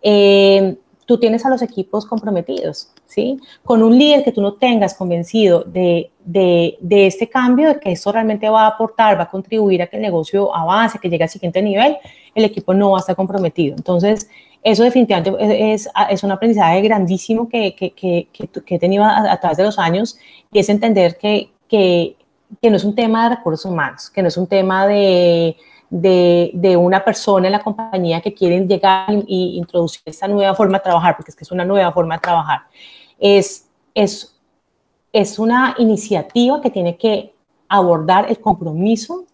eh, 0.00 0.76
tú 1.04 1.18
tienes 1.18 1.44
a 1.44 1.50
los 1.50 1.60
equipos 1.60 2.06
comprometidos, 2.06 2.88
¿sí? 3.04 3.38
Con 3.62 3.82
un 3.82 3.98
líder 3.98 4.24
que 4.24 4.32
tú 4.32 4.40
no 4.40 4.54
tengas 4.54 4.94
convencido 4.94 5.64
de, 5.64 6.10
de, 6.24 6.78
de, 6.80 7.06
este 7.06 7.28
cambio, 7.28 7.68
de 7.68 7.78
que 7.78 7.92
esto 7.92 8.10
realmente 8.10 8.48
va 8.48 8.62
a 8.62 8.68
aportar, 8.68 9.18
va 9.18 9.24
a 9.24 9.30
contribuir 9.30 9.82
a 9.82 9.86
que 9.86 9.96
el 9.96 10.02
negocio 10.02 10.54
avance, 10.56 10.98
que 10.98 11.10
llegue 11.10 11.24
al 11.24 11.28
siguiente 11.28 11.60
nivel, 11.60 11.98
el 12.34 12.44
equipo 12.46 12.72
no 12.72 12.92
va 12.92 12.96
a 12.96 13.00
estar 13.00 13.14
comprometido. 13.14 13.76
Entonces, 13.76 14.30
eso 14.62 14.82
definitivamente 14.82 15.72
es, 15.74 15.90
es 16.08 16.22
un 16.22 16.30
aprendizaje 16.30 16.80
grandísimo 16.80 17.50
que, 17.50 17.74
que, 17.74 17.90
que, 17.90 18.28
que 18.32 18.74
he 18.74 18.78
tenido 18.78 19.04
a, 19.04 19.30
a, 19.30 19.40
través 19.40 19.58
de 19.58 19.64
los 19.64 19.78
años 19.78 20.16
y 20.50 20.60
es 20.60 20.70
entender 20.70 21.18
que, 21.18 21.50
que, 21.68 22.16
no 22.60 22.76
es 22.76 22.84
un 22.84 22.94
tema 22.94 23.28
de 23.28 23.36
recursos 23.36 23.70
humanos, 23.70 24.10
que 24.10 24.22
no 24.22 24.28
es 24.28 24.36
un 24.36 24.46
tema 24.46 24.86
de 24.86 25.56
de, 25.92 26.76
una 26.76 27.04
persona 27.04 27.46
en 27.46 27.52
la 27.52 27.62
compañía 27.62 28.20
que 28.22 28.32
quieren 28.32 28.66
llegar 28.66 29.10
e 29.10 29.24
introducir 29.28 30.02
esta 30.06 30.26
nueva 30.26 30.54
forma 30.54 30.78
de 30.78 30.84
trabajar, 30.84 31.16
porque 31.16 31.30
es 31.30 31.36
que 31.36 31.44
es 31.44 31.52
una 31.52 31.64
nueva 31.64 31.92
forma 31.92 32.16
de 32.16 32.20
trabajar. 32.22 32.62
Es, 33.18 33.68
es, 33.94 34.34
es 35.12 35.38
una 35.38 35.74
iniciativa 35.78 36.60
que 36.62 36.70
tiene 36.70 36.96
que 36.96 37.34
abordar 37.68 38.26
el 38.30 38.40
compromiso 38.40 39.26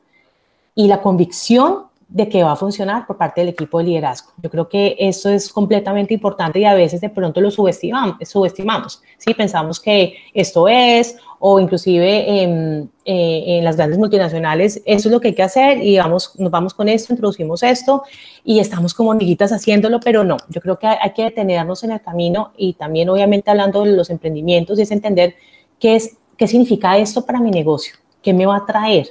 y 0.75 0.89
la 0.89 1.01
convicción 1.01 1.85
de 2.09 2.29
que 2.29 2.43
va 2.43 2.53
a 2.53 2.57
funcionar 2.57 3.07
por 3.07 3.19
parte 3.19 3.43
del 3.43 3.51
equipo 3.51 3.79
de 3.79 3.85
liderazgo. 3.85 4.33
Yo 4.43 4.51
creo 4.51 4.69
que 4.69 4.97
eso 4.99 5.29
es 5.29 5.53
completamente 5.53 6.15
importante 6.15 6.59
y 6.59 6.65
a 6.65 6.75
veces 6.75 7.01
de 7.01 7.11
pronto 7.11 7.41
lo 7.41 7.51
subestimamos, 7.51 8.17
subestimamos 8.27 9.03
¿sí? 9.19 9.35
Pensamos 9.35 9.79
que 9.79 10.15
esto 10.33 10.67
es, 10.67 11.19
o 11.41 11.61
inclusive 11.61 12.43
en, 12.43 12.91
eh, 13.05 13.45
en, 13.59 13.65
las 13.65 13.77
grandes 13.77 13.99
multinacionales, 13.99 14.83
eso 14.85 15.09
es 15.09 15.13
lo 15.13 15.21
que 15.21 15.29
hay 15.29 15.35
que 15.35 15.43
hacer 15.43 15.83
y 15.83 15.99
vamos, 15.99 16.33
nos 16.39 16.51
vamos 16.51 16.75
con 16.75 16.89
esto, 16.89 17.13
introducimos 17.13 17.63
esto 17.63 18.03
y 18.45 18.59
estamos 18.59 18.95
como 18.95 19.15
niguitas 19.15 19.53
haciéndolo, 19.53 20.01
pero 20.01 20.25
no, 20.25 20.37
yo 20.49 20.61
creo 20.61 20.79
que 20.79 20.87
hay, 20.87 21.13
que 21.13 21.25
detenernos 21.25 21.85
en 21.85 21.93
el 21.93 22.01
camino 22.01 22.53
y 22.57 22.75
también 22.75 23.09
obviamente 23.09 23.51
hablando 23.51 23.85
de 23.85 23.93
los 23.93 24.11
emprendimientos 24.11 24.79
es 24.79 24.91
entender 24.91 25.35
qué, 25.79 25.97
es, 25.97 26.17
qué 26.37 26.49
significa 26.49 26.99
esto 26.99 27.25
para 27.25 27.41
mi 27.41 27.51
negocio, 27.51 27.95
qué 28.23 28.33
me 28.33 28.47
va 28.47 28.57
a 28.57 28.67
traer, 28.67 29.09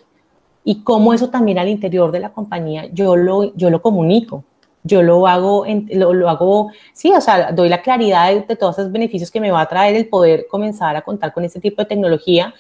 y 0.70 0.84
cómo 0.84 1.14
eso 1.14 1.30
también 1.30 1.60
al 1.60 1.70
interior 1.70 2.12
de 2.12 2.20
la 2.20 2.34
compañía 2.34 2.90
yo 2.92 3.16
lo, 3.16 3.56
yo 3.56 3.70
lo 3.70 3.82
comunico. 3.82 4.44
Yo 4.88 5.04
lo 5.04 5.28
hago, 5.28 5.66
lo, 5.90 6.14
lo 6.14 6.30
hago, 6.30 6.72
sí, 6.94 7.12
o 7.12 7.22
sea, 7.22 7.52
doy 7.52 7.70
la 7.70 7.82
claridad 7.82 8.34
de, 8.34 8.56
todos 8.56 8.80
esos 8.80 8.92
beneficios 8.92 9.30
que 9.30 9.42
me 9.42 9.52
va 9.52 9.62
a 9.62 9.68
traer 9.68 9.96
el 9.96 10.08
poder 10.08 10.48
comenzar 10.50 10.96
a 10.96 11.02
contar 11.02 11.34
con 11.34 11.44
este 11.44 11.60
tipo 11.60 11.82
de 11.82 11.88
tecnología, 11.88 12.54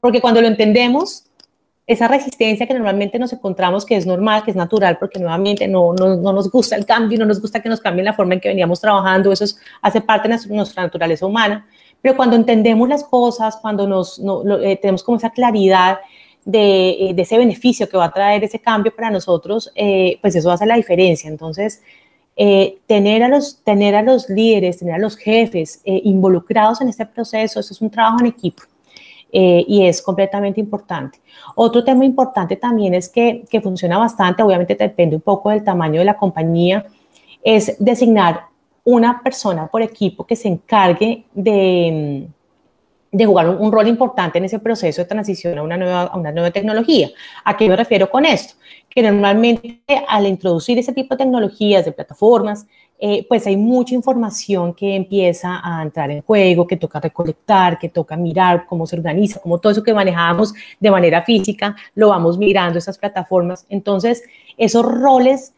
porque 0.00 0.20
cuando 0.20 0.40
lo 0.40 0.48
entendemos, 0.48 1.24
esa 1.86 2.06
resistencia 2.06 2.66
que 2.66 2.74
normalmente 2.74 3.18
nos 3.18 3.32
encontramos, 3.32 3.86
que 3.86 3.96
es 3.96 4.04
normal, 4.04 4.42
que 4.44 4.50
es 4.50 4.56
natural, 4.56 4.98
porque 4.98 5.18
nuevamente 5.18 5.66
no, 5.66 5.94
no, 5.94 6.16
no, 6.16 6.32
nos 6.34 6.50
gusta 6.50 6.76
el 6.76 6.84
cambio, 6.84 7.18
no 7.18 7.24
nos 7.24 7.40
gusta 7.40 7.60
que 7.60 7.70
nos 7.70 7.80
cambien 7.80 8.04
la 8.04 8.12
forma 8.12 8.34
en 8.34 8.40
que 8.40 8.48
veníamos 8.48 8.80
trabajando, 8.80 9.32
eso 9.32 9.44
es, 9.44 9.58
hace 9.80 10.02
parte 10.02 10.28
de 10.28 10.38
nuestra 10.48 10.82
naturaleza 10.82 11.24
humana, 11.24 11.66
pero 12.02 12.16
cuando 12.16 12.36
entendemos 12.36 12.88
las 12.88 13.04
cosas, 13.04 13.56
cuando 13.56 13.86
nos, 13.86 14.18
no, 14.18 14.42
eh, 14.58 14.76
tenemos 14.76 15.02
como 15.02 15.16
esa 15.16 15.30
claridad 15.30 15.98
eh, 16.50 17.12
de, 17.14 17.22
ese 17.22 17.36
beneficio 17.36 17.88
que 17.88 17.98
va 17.98 18.06
a 18.06 18.12
traer 18.12 18.42
ese 18.42 18.58
cambio 18.58 18.94
para 18.94 19.10
nosotros, 19.10 19.70
eh, 19.74 20.18
pues 20.22 20.34
eso 20.34 20.50
hace 20.50 20.64
la 20.64 20.76
diferencia. 20.76 21.28
Entonces, 21.28 21.82
eh, 22.36 22.78
tener, 22.86 23.22
a 23.22 23.28
los, 23.28 23.62
tener 23.64 23.94
a 23.94 24.02
los 24.02 24.30
líderes, 24.30 24.78
tener 24.78 24.94
a 24.94 24.98
los 24.98 25.16
jefes 25.16 25.82
involucrados 25.84 26.80
en 26.80 26.88
este 26.88 27.04
proceso, 27.04 27.60
eso 27.60 27.72
es 27.72 27.80
un 27.82 27.90
trabajo 27.90 28.20
en 28.20 28.26
equipo. 28.26 28.62
y 29.30 29.86
es 29.86 30.00
completamente 30.00 30.58
importante. 30.58 31.20
Otro 31.54 31.84
tema 31.84 32.04
importante 32.04 32.56
también 32.56 32.94
es 32.94 33.10
que, 33.10 33.44
que 33.50 33.60
funciona 33.60 33.98
bastante, 33.98 34.42
obviamente 34.42 34.74
depende 34.74 35.16
un 35.16 35.22
poco 35.22 35.50
del 35.50 35.62
tamaño 35.62 36.00
de 36.00 36.06
la 36.06 36.16
compañía, 36.16 36.86
es 37.42 37.76
designar 37.78 38.46
una 38.84 39.22
persona 39.22 39.66
por 39.66 39.82
equipo 39.82 40.26
que 40.26 40.34
se 40.34 40.48
encargue 40.48 41.24
de, 41.34 42.26
de 43.10 43.26
jugar 43.26 43.48
un, 43.48 43.72
rol 43.72 43.88
importante 43.88 44.38
en 44.38 44.44
ese 44.44 44.58
proceso 44.58 45.02
de 45.02 45.08
transición 45.08 45.58
a 45.58 45.62
una, 45.62 45.76
nueva, 45.76 46.02
a 46.02 46.16
una 46.16 46.32
nueva 46.32 46.50
tecnología. 46.50 47.08
¿A 47.44 47.56
qué 47.56 47.68
me 47.68 47.76
refiero 47.76 48.10
con 48.10 48.24
esto? 48.24 48.54
Que 48.88 49.02
normalmente 49.02 50.04
al 50.06 50.26
introducir 50.26 50.78
ese 50.78 50.92
tipo 50.92 51.14
de 51.14 51.24
tecnologías, 51.24 51.84
de 51.84 51.92
plataformas, 51.92 52.66
eh, 53.00 53.24
pues 53.28 53.46
hay 53.46 53.56
mucha 53.56 53.94
información 53.94 54.74
que 54.74 54.96
empieza 54.96 55.60
a 55.62 55.82
entrar 55.82 56.10
en 56.10 56.20
juego, 56.22 56.66
que 56.66 56.76
toca 56.76 56.98
recolectar, 56.98 57.78
que 57.78 57.88
toca 57.88 58.16
mirar 58.16 58.66
cómo 58.66 58.86
se 58.88 58.96
organiza, 58.96 59.40
como 59.40 59.58
todo 59.58 59.70
eso 59.70 59.84
que 59.84 59.94
manejábamos 59.94 60.52
de 60.80 60.90
manera 60.90 61.22
física, 61.22 61.76
lo 61.94 62.08
vamos 62.08 62.38
mirando 62.38 62.78
esas 62.78 62.98
plataformas. 62.98 63.64
Entonces, 63.68 64.24
esos 64.56 64.84
roles 64.84 65.54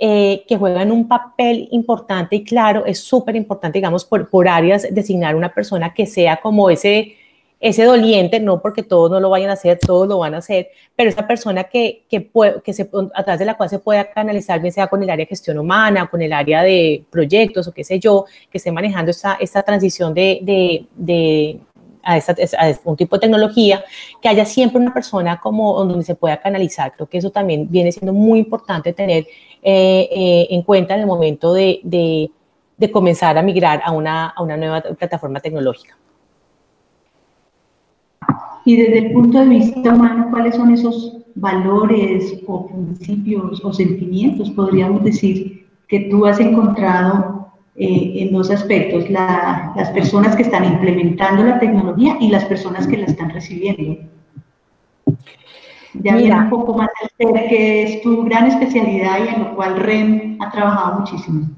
eh, 0.00 0.44
que 0.46 0.56
juegan 0.56 0.92
un 0.92 1.08
papel 1.08 1.68
importante 1.72 2.36
y 2.36 2.44
claro, 2.44 2.86
es 2.86 3.00
súper 3.00 3.34
importante, 3.34 3.78
digamos, 3.78 4.04
por, 4.04 4.30
por 4.30 4.48
áreas, 4.48 4.86
designar 4.90 5.34
una 5.34 5.52
persona 5.52 5.92
que 5.92 6.06
sea 6.06 6.36
como 6.36 6.70
ese, 6.70 7.16
ese 7.60 7.82
doliente, 7.84 8.38
no 8.38 8.62
porque 8.62 8.84
todos 8.84 9.10
no 9.10 9.18
lo 9.18 9.30
vayan 9.30 9.50
a 9.50 9.54
hacer, 9.54 9.78
todos 9.84 10.06
lo 10.06 10.18
van 10.18 10.34
a 10.34 10.38
hacer, 10.38 10.68
pero 10.94 11.10
esa 11.10 11.26
persona 11.26 11.64
que, 11.64 12.04
que, 12.08 12.20
puede, 12.20 12.62
que 12.62 12.72
se, 12.72 12.88
a 13.14 13.24
través 13.24 13.40
de 13.40 13.44
la 13.44 13.56
cual 13.56 13.68
se 13.68 13.80
pueda 13.80 14.08
canalizar, 14.12 14.60
bien 14.60 14.72
sea 14.72 14.86
con 14.86 15.02
el 15.02 15.10
área 15.10 15.24
de 15.24 15.30
gestión 15.30 15.58
humana, 15.58 16.06
con 16.08 16.22
el 16.22 16.32
área 16.32 16.62
de 16.62 17.02
proyectos 17.10 17.66
o 17.66 17.72
qué 17.72 17.82
sé 17.82 17.98
yo, 17.98 18.26
que 18.50 18.58
esté 18.58 18.70
manejando 18.70 19.10
esta, 19.10 19.36
esta 19.40 19.64
transición 19.64 20.14
de, 20.14 20.38
de, 20.42 20.86
de 20.94 21.58
a, 22.02 22.16
esta, 22.16 22.32
a, 22.32 22.74
un 22.84 22.96
tipo 22.96 23.16
de 23.16 23.20
tecnología, 23.20 23.84
que 24.20 24.28
haya 24.28 24.44
siempre 24.44 24.80
una 24.80 24.92
persona 24.92 25.38
como 25.40 25.84
donde 25.84 26.04
se 26.04 26.14
pueda 26.14 26.38
canalizar. 26.38 26.92
Creo 26.92 27.08
que 27.08 27.18
eso 27.18 27.30
también 27.30 27.66
viene 27.70 27.92
siendo 27.92 28.12
muy 28.12 28.38
importante 28.40 28.92
tener 28.92 29.26
eh, 29.62 30.08
eh, 30.10 30.46
en 30.50 30.62
cuenta 30.62 30.94
en 30.94 31.00
el 31.00 31.06
momento 31.06 31.52
de, 31.52 31.80
de, 31.82 32.30
de 32.76 32.90
comenzar 32.90 33.36
a 33.38 33.42
migrar 33.42 33.82
a 33.84 33.92
una, 33.92 34.28
a 34.28 34.42
una 34.42 34.56
nueva 34.56 34.80
plataforma 34.82 35.40
tecnológica. 35.40 35.96
Y 38.64 38.76
desde 38.76 38.98
el 38.98 39.12
punto 39.12 39.38
de 39.38 39.46
vista 39.46 39.94
humano, 39.94 40.28
¿cuáles 40.30 40.54
son 40.54 40.74
esos 40.74 41.18
valores 41.40 42.40
o 42.46 42.66
principios 42.66 43.64
o 43.64 43.72
sentimientos, 43.72 44.50
podríamos 44.50 45.04
decir, 45.04 45.66
que 45.88 46.00
tú 46.10 46.26
has 46.26 46.38
encontrado 46.40 47.37
eh, 47.80 48.22
en 48.22 48.32
dos 48.32 48.50
aspectos, 48.50 49.08
la, 49.08 49.72
las 49.76 49.90
personas 49.90 50.34
que 50.34 50.42
están 50.42 50.64
implementando 50.64 51.44
la 51.44 51.60
tecnología 51.60 52.16
y 52.20 52.28
las 52.28 52.44
personas 52.46 52.86
que 52.88 52.96
la 52.96 53.06
están 53.06 53.30
recibiendo? 53.30 54.02
ya 55.94 56.12
Mira, 56.16 56.38
un 56.38 56.50
poco 56.50 56.74
más 56.74 56.88
al 57.00 57.10
ser, 57.16 57.48
que 57.48 57.82
es 57.84 58.02
tu 58.02 58.24
gran 58.24 58.46
especialidad 58.46 59.24
y 59.24 59.28
en 59.28 59.40
lo 59.44 59.54
cual 59.54 59.76
REM 59.76 60.38
ha 60.40 60.50
trabajado 60.50 61.00
muchísimo. 61.00 61.48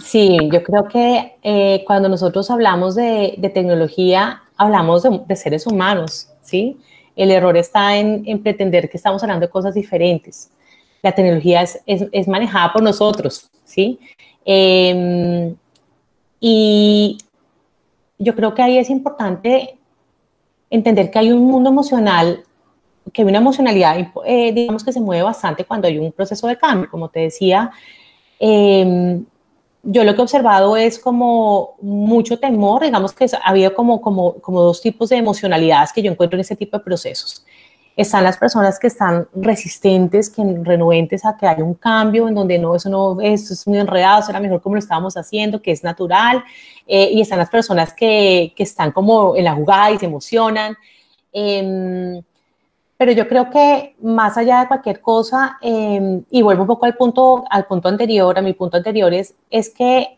Sí, 0.00 0.36
yo 0.52 0.62
creo 0.62 0.88
que 0.88 1.36
eh, 1.42 1.84
cuando 1.86 2.08
nosotros 2.08 2.50
hablamos 2.50 2.94
de, 2.94 3.34
de 3.38 3.48
tecnología, 3.48 4.42
hablamos 4.56 5.02
de, 5.02 5.20
de, 5.26 5.36
seres 5.36 5.66
humanos, 5.66 6.30
¿sí? 6.42 6.78
El 7.16 7.30
error 7.30 7.56
está 7.56 7.96
en, 7.96 8.22
en, 8.26 8.42
pretender 8.42 8.88
que 8.90 8.96
estamos 8.96 9.22
hablando 9.22 9.46
de 9.46 9.50
cosas 9.50 9.74
diferentes. 9.74 10.50
La 11.02 11.12
tecnología 11.12 11.62
es, 11.62 11.80
es, 11.86 12.06
es 12.12 12.28
manejada 12.28 12.72
por 12.72 12.82
nosotros, 12.82 13.50
¿sí? 13.64 13.98
Eh, 14.50 15.54
y 16.40 17.18
yo 18.18 18.34
creo 18.34 18.54
que 18.54 18.62
ahí 18.62 18.78
es 18.78 18.88
importante 18.88 19.76
entender 20.70 21.10
que 21.10 21.18
hay 21.18 21.32
un 21.32 21.44
mundo 21.44 21.68
emocional 21.68 22.44
que 23.12 23.22
hay 23.22 23.28
una 23.28 23.38
emocionalidad, 23.38 23.96
eh, 24.26 24.52
digamos 24.52 24.84
que 24.84 24.92
se 24.92 25.00
mueve 25.00 25.22
bastante 25.22 25.64
cuando 25.64 25.88
hay 25.88 25.98
un 25.98 26.12
proceso 26.12 26.46
de 26.46 26.58
cambio. 26.58 26.90
Como 26.90 27.08
te 27.08 27.20
decía, 27.20 27.70
Em, 28.38 29.24
yo 29.82 30.04
lo 30.04 30.14
que 30.14 30.20
he 30.20 30.22
observado 30.22 30.76
es 30.76 30.98
como 30.98 31.76
mucho 31.80 32.38
temor, 32.38 32.82
digamos 32.82 33.12
que 33.12 33.24
ha 33.24 33.48
habido 33.48 33.74
como, 33.74 34.00
como, 34.00 34.34
como 34.34 34.62
dos 34.62 34.80
tipos 34.80 35.08
de 35.08 35.16
emocionalidades 35.16 35.92
que 35.92 36.02
yo 36.02 36.10
encuentro 36.10 36.36
en 36.36 36.40
ese 36.40 36.56
tipo 36.56 36.76
de 36.78 36.84
procesos. 36.84 37.44
Están 37.98 38.22
las 38.22 38.38
personas 38.38 38.78
que 38.78 38.86
están 38.86 39.26
resistentes, 39.34 40.30
que 40.30 40.42
renuentes 40.62 41.24
a 41.24 41.36
que 41.36 41.48
haya 41.48 41.64
un 41.64 41.74
cambio, 41.74 42.28
en 42.28 42.34
donde 42.36 42.56
no, 42.56 42.76
eso 42.76 42.88
no, 42.88 43.20
eso 43.20 43.52
es 43.52 43.66
muy 43.66 43.78
enredado, 43.78 44.22
será 44.22 44.38
mejor 44.38 44.62
como 44.62 44.76
lo 44.76 44.78
estábamos 44.78 45.16
haciendo, 45.16 45.60
que 45.60 45.72
es 45.72 45.82
natural. 45.82 46.44
Eh, 46.86 47.10
y 47.12 47.20
están 47.20 47.40
las 47.40 47.50
personas 47.50 47.92
que, 47.92 48.52
que, 48.54 48.62
están 48.62 48.92
como 48.92 49.34
en 49.34 49.42
la 49.44 49.54
jugada 49.54 49.90
y 49.90 49.98
se 49.98 50.06
emocionan. 50.06 50.76
Eh, 51.32 52.22
pero 52.96 53.12
yo 53.12 53.28
creo 53.28 53.48
que 53.48 53.96
más 54.02 54.36
allá 54.36 54.60
de 54.60 54.68
cualquier 54.68 55.00
cosa, 55.00 55.58
eh, 55.60 56.20
y 56.30 56.42
vuelvo 56.42 56.62
un 56.62 56.68
poco 56.68 56.84
al 56.84 56.96
punto, 56.96 57.44
al 57.48 57.64
punto 57.66 57.88
anterior, 57.88 58.36
a 58.38 58.42
mi 58.42 58.52
punto 58.54 58.76
anterior, 58.76 59.12
es, 59.14 59.34
es 59.50 59.70
que 59.70 60.17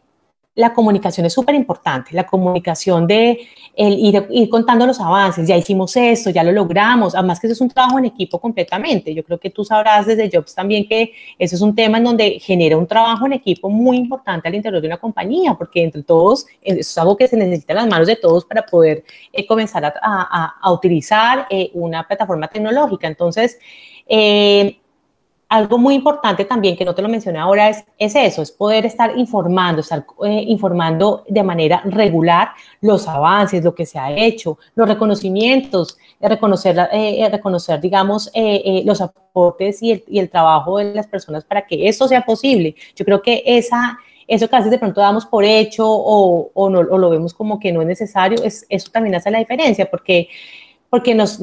la 0.61 0.73
comunicación 0.73 1.26
es 1.26 1.33
súper 1.33 1.55
importante, 1.55 2.11
la 2.12 2.26
comunicación 2.26 3.07
de 3.07 3.49
el 3.75 3.99
ir, 3.99 4.49
contando 4.50 4.87
los 4.87 5.00
avances, 5.00 5.49
ya 5.49 5.57
hicimos 5.57 5.97
esto, 5.97 6.31
ya 6.31 6.45
lo 6.45 6.52
logramos, 6.52 7.14
además 7.14 7.40
que 7.40 7.47
eso 7.47 7.55
es 7.55 7.61
un 7.61 7.71
trabajo 7.71 7.99
en 7.99 8.05
equipo 8.05 8.38
completamente. 8.38 9.14
Yo 9.14 9.25
creo 9.25 9.38
que 9.38 9.49
tú 9.49 9.64
sabrás 9.64 10.07
desde 10.07 10.31
Jobs 10.31 10.55
también 10.55 10.87
que 10.87 11.12
eso 11.38 11.57
es 11.57 11.62
un 11.62 11.75
tema 11.75 11.99
en 11.99 12.05
donde 12.05 12.38
genera 12.40 12.76
un 12.76 12.87
trabajo 12.87 13.26
en 13.26 13.33
equipo 13.33 13.71
muy 13.71 13.97
importante 13.97 14.49
al 14.49 14.55
interior 14.55 14.83
de 14.83 14.88
una 14.88 14.99
compañía, 14.99 15.55
porque 15.55 15.83
entre 15.83 16.02
todos, 16.02 16.47
eso 16.61 16.81
es 16.81 16.99
algo 16.99 17.17
que 17.17 17.26
se 17.26 17.37
necesita 17.37 17.73
en 17.73 17.79
las 17.79 17.88
manos 17.88 18.07
de 18.07 18.17
todos 18.17 18.45
para 18.45 18.67
poder 18.67 19.05
eh, 19.33 19.47
comenzar 19.47 19.85
a, 19.85 20.59
a, 20.61 20.73
utilizar 20.73 21.47
eh, 21.49 21.71
una 21.75 22.07
plataforma 22.07 22.49
tecnológica. 22.49 23.07
Entonces, 23.07 23.59
eh, 24.07 24.80
algo 25.50 25.78
muy 25.78 25.97
importante 25.97 26.45
también, 26.45 26.76
que 26.76 26.85
no 26.85 26.95
te 26.95 27.02
lo 27.02 27.09
mencioné 27.09 27.40
ahora, 27.40 27.69
es, 27.69 27.85
es 27.99 28.14
eso, 28.14 28.40
es 28.40 28.52
poder 28.52 28.87
estar 28.87 29.19
informando, 29.19 29.80
estar 29.80 30.07
eh, 30.25 30.45
informando 30.47 31.25
de 31.28 31.42
manera 31.42 31.83
regular 31.85 32.50
los 32.80 33.09
avances, 33.09 33.64
lo 33.64 33.75
que 33.75 33.85
se 33.85 33.99
ha 33.99 34.12
hecho, 34.12 34.59
los 34.76 34.88
reconocimientos, 34.88 35.99
reconocer, 36.21 36.78
eh, 36.92 37.28
reconocer 37.33 37.80
digamos, 37.80 38.30
eh, 38.33 38.83
los 38.87 39.00
aportes 39.00 39.83
y 39.83 39.90
el, 39.90 40.04
y 40.07 40.21
el, 40.21 40.30
trabajo 40.30 40.78
de 40.78 40.95
las 40.95 41.09
personas 41.09 41.45
para 41.45 41.66
que 41.66 41.88
esto 41.88 42.07
sea 42.07 42.25
posible. 42.25 42.76
Yo 42.95 43.04
creo 43.04 43.21
que 43.21 43.42
esa, 43.45 43.99
eso 44.28 44.49
que 44.49 44.54
a 44.54 44.61
veces 44.61 44.71
de 44.71 44.78
pronto 44.78 45.00
damos 45.00 45.26
por 45.26 45.45
hecho 45.45 45.85
o, 45.85 46.52
o, 46.54 46.71
no, 46.71 46.78
o 46.78 46.97
lo 46.97 47.11
vemos 47.11 47.35
como 47.35 47.59
que 47.59 47.73
no 47.73 47.80
es 47.80 47.88
necesario, 47.88 48.40
es, 48.45 48.66
eso 48.69 48.88
también 48.92 49.16
hace 49.16 49.33
la 49.33 49.40
diferencia, 49.40 49.90
porque 49.90 50.28
porque 50.90 51.14
nos, 51.14 51.38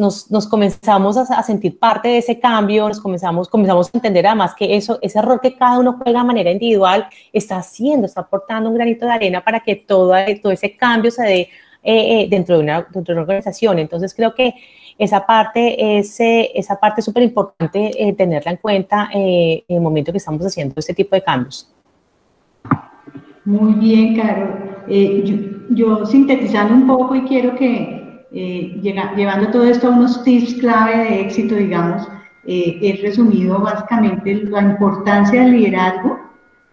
comenzamos 0.50 1.16
a, 1.16 1.42
sentir 1.42 1.80
parte 1.80 2.10
de 2.10 2.18
ese 2.18 2.38
cambio, 2.38 2.90
nos 2.90 3.00
comenzamos, 3.00 3.48
comenzamos 3.48 3.88
a 3.88 3.98
entender 3.98 4.28
además 4.28 4.54
que 4.54 4.76
eso, 4.76 5.00
ese 5.02 5.22
rol 5.22 5.40
que 5.42 5.56
cada 5.56 5.80
uno 5.80 5.94
juega 5.94 6.20
de 6.20 6.28
manera 6.28 6.52
individual 6.52 7.08
está 7.32 7.58
haciendo, 7.58 8.06
está 8.06 8.22
aportando 8.22 8.70
un 8.70 8.76
granito 8.76 9.06
de 9.06 9.14
arena 9.14 9.42
para 9.42 9.62
que 9.62 9.78
todo, 9.78 10.14
ese 10.18 10.76
cambio 10.76 11.12
se 11.12 11.24
dé 11.24 11.40
eh, 11.40 11.50
eh, 12.24 12.28
dentro, 12.30 12.58
de 12.58 12.64
una, 12.64 12.86
organización. 12.94 13.80
Entonces 13.80 14.14
creo 14.14 14.36
que 14.36 14.54
esa 14.98 15.26
parte 15.26 15.98
es 15.98 16.18
esa 16.20 16.78
parte 16.78 17.02
súper 17.02 17.24
importante 17.24 17.92
eh, 17.98 18.14
tenerla 18.14 18.52
en 18.52 18.58
cuenta 18.58 19.10
en 19.14 19.64
el 19.70 19.80
momento 19.80 20.12
que 20.12 20.18
estamos 20.18 20.46
haciendo 20.46 20.74
este 20.76 20.94
tipo 20.94 21.16
de 21.16 21.22
cambios. 21.22 21.74
Muy 23.46 23.76
bien, 23.76 24.18
Caro. 24.18 24.58
yo 25.70 26.06
sintetizando 26.06 26.74
un 26.74 26.86
poco 26.86 27.16
y 27.16 27.22
quiero 27.22 27.56
que 27.56 28.07
eh, 28.32 28.80
llevando 28.82 29.52
todo 29.52 29.64
esto 29.64 29.88
a 29.88 29.92
unos 29.92 30.24
tips 30.24 30.56
clave 30.56 30.98
de 30.98 31.22
éxito, 31.22 31.56
digamos, 31.56 32.08
eh, 32.46 32.80
he 32.82 33.02
resumido 33.02 33.60
básicamente 33.60 34.36
la 34.46 34.62
importancia 34.62 35.42
del 35.42 35.52
liderazgo, 35.52 36.20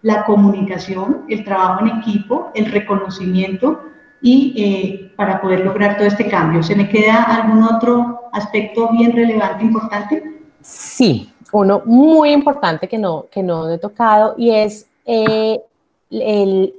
la 0.01 0.25
comunicación, 0.25 1.23
el 1.29 1.43
trabajo 1.43 1.85
en 1.85 1.99
equipo, 1.99 2.51
el 2.55 2.71
reconocimiento 2.71 3.81
y 4.21 4.53
eh, 4.57 5.11
para 5.15 5.41
poder 5.41 5.61
lograr 5.61 5.97
todo 5.97 6.07
este 6.07 6.27
cambio. 6.27 6.63
¿Se 6.63 6.75
me 6.75 6.89
queda 6.89 7.23
algún 7.23 7.63
otro 7.63 8.21
aspecto 8.31 8.89
bien 8.91 9.13
relevante, 9.13 9.63
importante? 9.63 10.23
Sí, 10.61 11.31
uno 11.51 11.81
muy 11.85 12.31
importante 12.31 12.87
que 12.87 12.97
no, 12.97 13.25
que 13.31 13.43
no 13.43 13.69
he 13.69 13.77
tocado 13.77 14.35
y 14.37 14.51
es 14.51 14.87
el, 15.05 16.73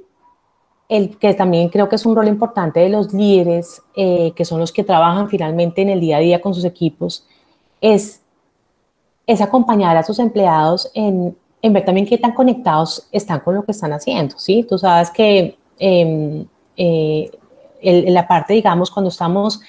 el 0.89 1.17
que 1.17 1.33
también 1.33 1.69
creo 1.69 1.89
que 1.89 1.95
es 1.97 2.05
un 2.05 2.15
rol 2.15 2.27
importante 2.27 2.79
de 2.79 2.89
los 2.89 3.13
líderes, 3.13 3.81
eh, 3.95 4.31
que 4.35 4.45
son 4.45 4.59
los 4.59 4.71
que 4.71 4.83
trabajan 4.83 5.27
finalmente 5.27 5.81
en 5.81 5.89
el 5.89 5.99
día 5.99 6.17
a 6.17 6.21
día 6.21 6.41
con 6.41 6.53
sus 6.53 6.63
equipos, 6.63 7.25
es, 7.81 8.21
es 9.25 9.41
acompañar 9.41 9.97
a 9.97 10.03
sus 10.03 10.19
empleados 10.19 10.89
en, 10.93 11.35
ver 11.61 11.83
también 11.83 12.07
qué 12.07 12.17
tan 12.17 12.33
conectados 12.33 13.09
están 13.11 13.41
con 13.41 13.55
lo 13.55 13.63
que 13.63 13.73
están 13.73 13.91
haciendo, 13.91 14.39
¿sí? 14.39 14.63
Tú 14.63 14.77
sabes 14.77 15.11
que 15.11 15.57
em, 15.77 16.45
eh, 16.77 17.29
la 17.81 18.25
parte, 18.25 18.53
digamos, 18.53 18.89
cuando 18.89 19.09
estamos, 19.09 19.59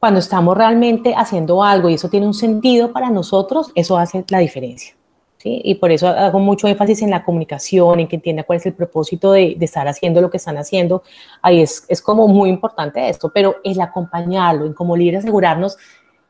cuando 0.00 0.20
estamos 0.20 0.56
realmente 0.56 1.14
haciendo 1.14 1.62
algo 1.62 1.90
y 1.90 1.94
eso 1.94 2.08
tiene 2.08 2.26
un 2.26 2.34
sentido 2.34 2.92
para 2.92 3.10
nosotros, 3.10 3.70
eso 3.74 3.98
hace 3.98 4.24
la 4.28 4.38
diferencia. 4.38 4.94
Y 5.44 5.74
por 5.76 5.90
eso 5.90 6.08
hago 6.08 6.38
mucho 6.38 6.68
énfasis 6.68 7.02
en 7.02 7.10
la 7.10 7.24
comunicación, 7.24 8.00
en 8.00 8.08
que 8.08 8.16
entienda 8.16 8.44
cuál 8.44 8.58
es 8.58 8.66
el 8.66 8.74
propósito 8.74 9.32
de, 9.32 9.56
estar 9.60 9.86
haciendo 9.88 10.20
lo 10.20 10.30
que 10.30 10.36
están 10.36 10.56
haciendo. 10.56 11.02
Ahí 11.40 11.60
es, 11.60 11.84
es, 11.88 12.00
como 12.00 12.28
muy 12.28 12.48
importante 12.48 13.08
esto, 13.08 13.30
pero 13.32 13.56
el 13.64 13.80
acompañarlo, 13.80 14.66
en 14.66 14.74
como 14.74 14.96
líder 14.96 15.16
asegurarnos, 15.16 15.76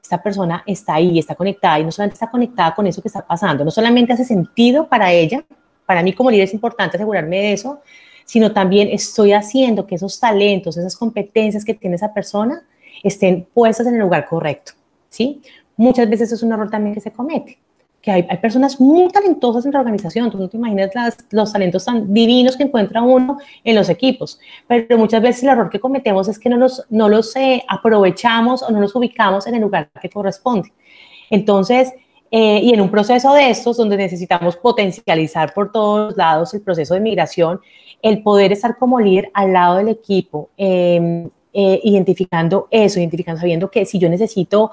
esta 0.03 0.23
persona 0.23 0.63
está 0.67 0.95
ahí, 0.95 1.19
está 1.19 1.35
conectada 1.35 1.79
y 1.79 1.85
no 1.85 1.93
solamente 1.93 2.15
está 2.15 2.31
conectada 2.31 2.75
con 2.75 2.87
eso 2.87 3.01
que 3.01 3.09
está 3.09 3.25
pasando, 3.27 3.65
no 3.65 3.71
solamente 3.71 4.13
hace 4.13 4.25
sentido 4.25 4.89
para 4.89 5.13
ella, 5.13 5.45
para 5.87 6.03
mí 6.03 6.13
como 6.13 6.31
líder 6.31 6.45
es 6.45 6.55
importante 6.55 6.97
asegurarme 6.97 7.39
de 7.39 7.53
eso, 7.53 7.81
sino 8.25 8.53
también 8.53 8.89
estoy 8.91 9.33
haciendo 9.33 9.87
que 9.87 9.95
esos 9.95 10.19
talentos, 10.19 10.77
esas 10.77 10.97
competencias 10.97 11.65
que 11.65 11.75
tiene 11.75 11.97
esa 11.97 12.13
persona 12.13 12.63
estén 13.03 13.47
puestas 13.55 13.87
en 13.87 13.95
el 13.95 14.01
lugar 14.01 14.27
correcto, 14.27 14.73
¿sí? 15.09 15.41
Muchas 15.77 16.09
veces 16.09 16.33
es 16.33 16.43
un 16.43 16.53
error 16.53 16.71
también 16.71 16.95
que 16.95 17.01
se 17.01 17.13
comete 17.13 17.59
que 18.03 18.11
hay, 18.11 18.27
hay, 18.29 18.37
personas 18.39 18.81
muy 18.81 19.09
talentosas 19.11 19.65
en 19.65 19.73
la 19.73 19.79
organización, 19.79 20.31
tú 20.31 20.37
no 20.37 20.49
te 20.49 20.57
imaginas 20.57 20.91
las, 20.95 21.17
los 21.31 21.53
talentos 21.53 21.85
tan 21.85 22.13
divinos 22.13 22.57
que 22.57 22.65
encuentra 22.65 23.01
uno 23.01 23.39
en 23.63 23.75
los 23.77 23.89
equipos, 23.89 24.41
pero 24.67 24.99
muchas 24.99 25.23
veces 25.23 25.45
el 25.45 25.51
error 25.51 25.71
que 25.71 25.79
cometemos 25.79 26.29
es 26.29 26.39
que 26.39 26.49
no 26.51 26.57
los, 26.57 26.85
no 26.91 27.09
los 27.09 27.35
eh, 27.37 27.63
aprovechamos 27.69 28.63
o 28.63 28.71
no 28.71 28.81
los 28.81 28.95
ubicamos 28.97 29.47
en 29.47 29.55
el 29.55 29.63
lugar 29.63 29.89
que 30.01 30.11
corresponde. 30.11 30.73
Entonces, 31.31 31.93
eh, 32.35 32.61
y 32.63 32.73
en 32.73 32.81
un 32.81 32.91
proceso 32.91 33.35
de 33.35 33.51
estos, 33.51 33.77
donde 33.77 33.97
necesitamos 33.97 34.57
potencializar 34.57 35.53
por 35.53 35.71
todos 35.71 36.17
lados 36.17 36.55
el 36.55 36.63
proceso 36.63 36.95
de 36.95 37.01
migración, 37.01 37.61
el 38.01 38.23
poder 38.23 38.53
estar 38.53 38.79
como 38.79 38.99
líder 38.99 39.31
al 39.35 39.53
lado 39.53 39.77
del 39.77 39.89
equipo, 39.89 40.49
em, 40.57 41.29
eh, 41.53 41.81
identificando 41.85 42.69
eso, 42.71 42.99
identificando, 42.99 43.39
sabiendo 43.39 43.71
que 43.71 43.85
si 43.85 43.99
yo 43.99 44.09
necesito 44.09 44.71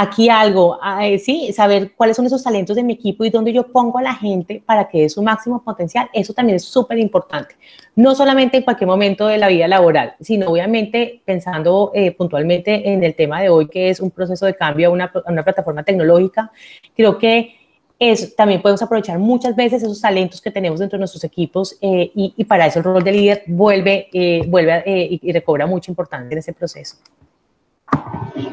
aquí 0.00 0.30
algo, 0.30 0.78
eh, 1.02 1.18
sí, 1.18 1.52
saber 1.52 1.92
cuáles 1.94 2.16
son 2.16 2.24
esos 2.24 2.42
talentos 2.42 2.74
de 2.74 2.82
mi 2.82 2.94
equipo 2.94 3.22
y 3.22 3.28
dónde 3.30 3.52
yo 3.52 3.66
pongo 3.68 3.98
a 3.98 4.02
la 4.02 4.14
gente 4.14 4.62
para 4.64 4.88
que 4.88 5.02
dé 5.02 5.08
su 5.10 5.22
máximo 5.22 5.62
potencial, 5.62 6.08
eso 6.14 6.32
también 6.32 6.56
es 6.56 6.64
súper 6.64 6.98
importante. 6.98 7.54
No 7.96 8.14
solamente 8.14 8.56
en 8.56 8.62
cualquier 8.62 8.88
momento 8.88 9.26
de 9.26 9.36
la 9.36 9.48
vida 9.48 9.68
laboral, 9.68 10.14
sino 10.18 10.48
obviamente 10.48 11.20
pensando 11.26 11.90
eh, 11.94 12.12
puntualmente 12.12 12.90
en 12.90 13.04
el 13.04 13.14
tema 13.14 13.42
de 13.42 13.50
hoy, 13.50 13.68
que 13.68 13.90
es 13.90 14.00
un 14.00 14.10
proceso 14.10 14.46
de 14.46 14.54
cambio 14.54 14.88
a 14.88 14.90
una, 14.90 15.44
plataforma 15.44 15.82
tecnológica. 15.82 16.50
Creo 16.96 17.18
que 17.18 17.56
es, 17.98 18.34
también 18.34 18.62
podemos 18.62 18.80
aprovechar 18.80 19.18
muchas 19.18 19.54
veces 19.54 19.82
esos 19.82 20.00
talentos 20.00 20.40
que 20.40 20.50
tenemos 20.50 20.80
dentro 20.80 20.96
de 20.96 21.00
nuestros 21.00 21.24
equipos 21.24 21.76
eh, 21.82 22.10
y, 22.14 22.44
para 22.44 22.66
eso 22.66 22.78
el 22.78 22.86
rol 22.86 23.04
de 23.04 23.12
líder 23.12 23.42
vuelve, 23.46 24.08
vuelve 24.48 24.82
y 25.20 25.30
recobra 25.30 25.66
mucha 25.66 25.90
importancia 25.90 26.32
en 26.32 26.38
ese 26.38 26.54
proceso. 26.54 26.96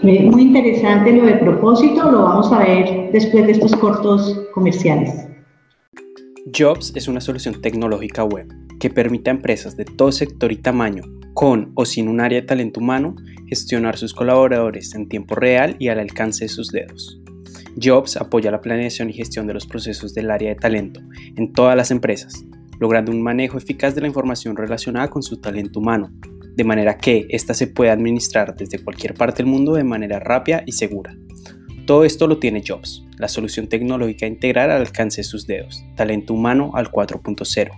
Muy 0.04 0.42
interesante 0.42 1.12
lo 1.12 1.26
de 1.26 1.36
propósito, 1.36 2.12
lo 2.12 2.24
vamos 2.24 2.52
a 2.52 2.60
ver 2.60 3.12
después 3.12 3.46
de 3.46 3.54
estos 3.54 3.76
cortos 3.76 4.40
comerciales. 4.54 5.28
Jobs 6.56 6.94
es 6.96 7.08
una 7.08 7.20
solución 7.20 7.62
tecnológica 7.62 8.24
web 8.24 8.48
que 8.80 8.90
permite 8.90 9.30
a 9.30 9.34
empresas 9.34 9.76
de 9.76 9.86
todo 9.86 10.12
sector 10.12 10.52
y 10.52 10.58
tamaño, 10.58 11.04
con 11.34 11.72
o 11.76 11.86
sin 11.86 12.08
un 12.08 12.22
área 12.22 12.40
de 12.40 12.48
talento 12.48 12.80
humano, 12.80 13.16
gestionar 13.48 13.98
sus 13.98 14.14
colaboradores 14.14 14.96
en 14.96 15.10
tiempo 15.10 15.36
real 15.36 15.76
y 15.80 15.90
al 15.90 16.00
alcance 16.00 16.46
de 16.46 16.50
sus 16.50 16.70
dedos. 16.70 17.20
Jobs 17.82 18.18
apoya 18.18 18.50
la 18.50 18.62
planeación 18.62 19.10
y 19.10 19.14
gestión 19.14 19.46
de 19.46 19.54
los 19.54 19.68
procesos 19.68 20.14
del 20.14 20.32
área 20.32 20.50
de 20.50 20.56
talento 20.56 21.02
en 21.36 21.54
todas 21.54 21.76
las 21.76 21.92
empresas, 21.92 22.46
logrando 22.80 23.12
un 23.12 23.22
manejo 23.22 23.58
eficaz 23.58 23.94
de 23.94 24.02
la 24.02 24.08
información 24.08 24.56
relacionada 24.56 25.10
con 25.10 25.22
su 25.22 25.38
talento 25.38 25.80
humano, 25.80 26.12
de 26.58 26.64
manera 26.64 26.98
que 26.98 27.28
ésta 27.30 27.54
se 27.54 27.68
pueda 27.68 27.94
administrar 27.94 28.56
desde 28.56 28.84
cualquier 28.84 29.14
parte 29.14 29.44
del 29.44 29.52
mundo 29.52 29.76
de 29.76 29.84
manera 29.84 30.20
rápida 30.20 30.64
y 30.66 30.72
segura. 30.72 31.16
Todo 31.86 32.04
esto 32.04 32.26
lo 32.26 32.40
tiene 32.40 32.64
Jobs, 32.68 33.06
la 33.20 33.28
solución 33.28 33.70
tecnológica 33.70 34.26
integral 34.26 34.72
al 34.72 34.82
alcance 34.82 35.22
de 35.22 35.26
sus 35.26 35.46
dedos, 35.46 35.86
talento 35.96 36.34
humano 36.34 36.72
al 36.74 36.92
4.0. 36.92 37.70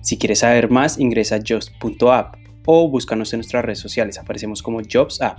Si 0.00 0.18
quieres 0.18 0.40
saber 0.40 0.68
más, 0.68 0.98
ingresa 0.98 1.36
a 1.36 1.40
jobs.app 1.46 2.34
o 2.66 2.90
búscanos 2.90 3.32
en 3.32 3.38
nuestras 3.38 3.64
redes 3.64 3.78
sociales, 3.78 4.18
aparecemos 4.18 4.62
como 4.64 4.80
Jobs 4.80 5.22
App. 5.22 5.38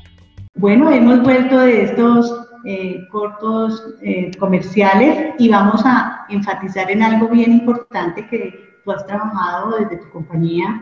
Bueno, 0.55 0.89
hemos 0.89 1.21
vuelto 1.21 1.59
de 1.59 1.83
estos 1.83 2.47
eh, 2.65 3.01
cortos 3.11 3.93
eh, 4.01 4.31
comerciales 4.39 5.33
y 5.37 5.49
vamos 5.49 5.81
a 5.83 6.25
enfatizar 6.29 6.89
en 6.89 7.03
algo 7.03 7.27
bien 7.27 7.51
importante 7.51 8.25
que 8.27 8.53
tú 8.85 8.91
has 8.91 9.05
trabajado 9.05 9.77
desde 9.79 9.97
tu 9.97 10.09
compañía, 10.11 10.81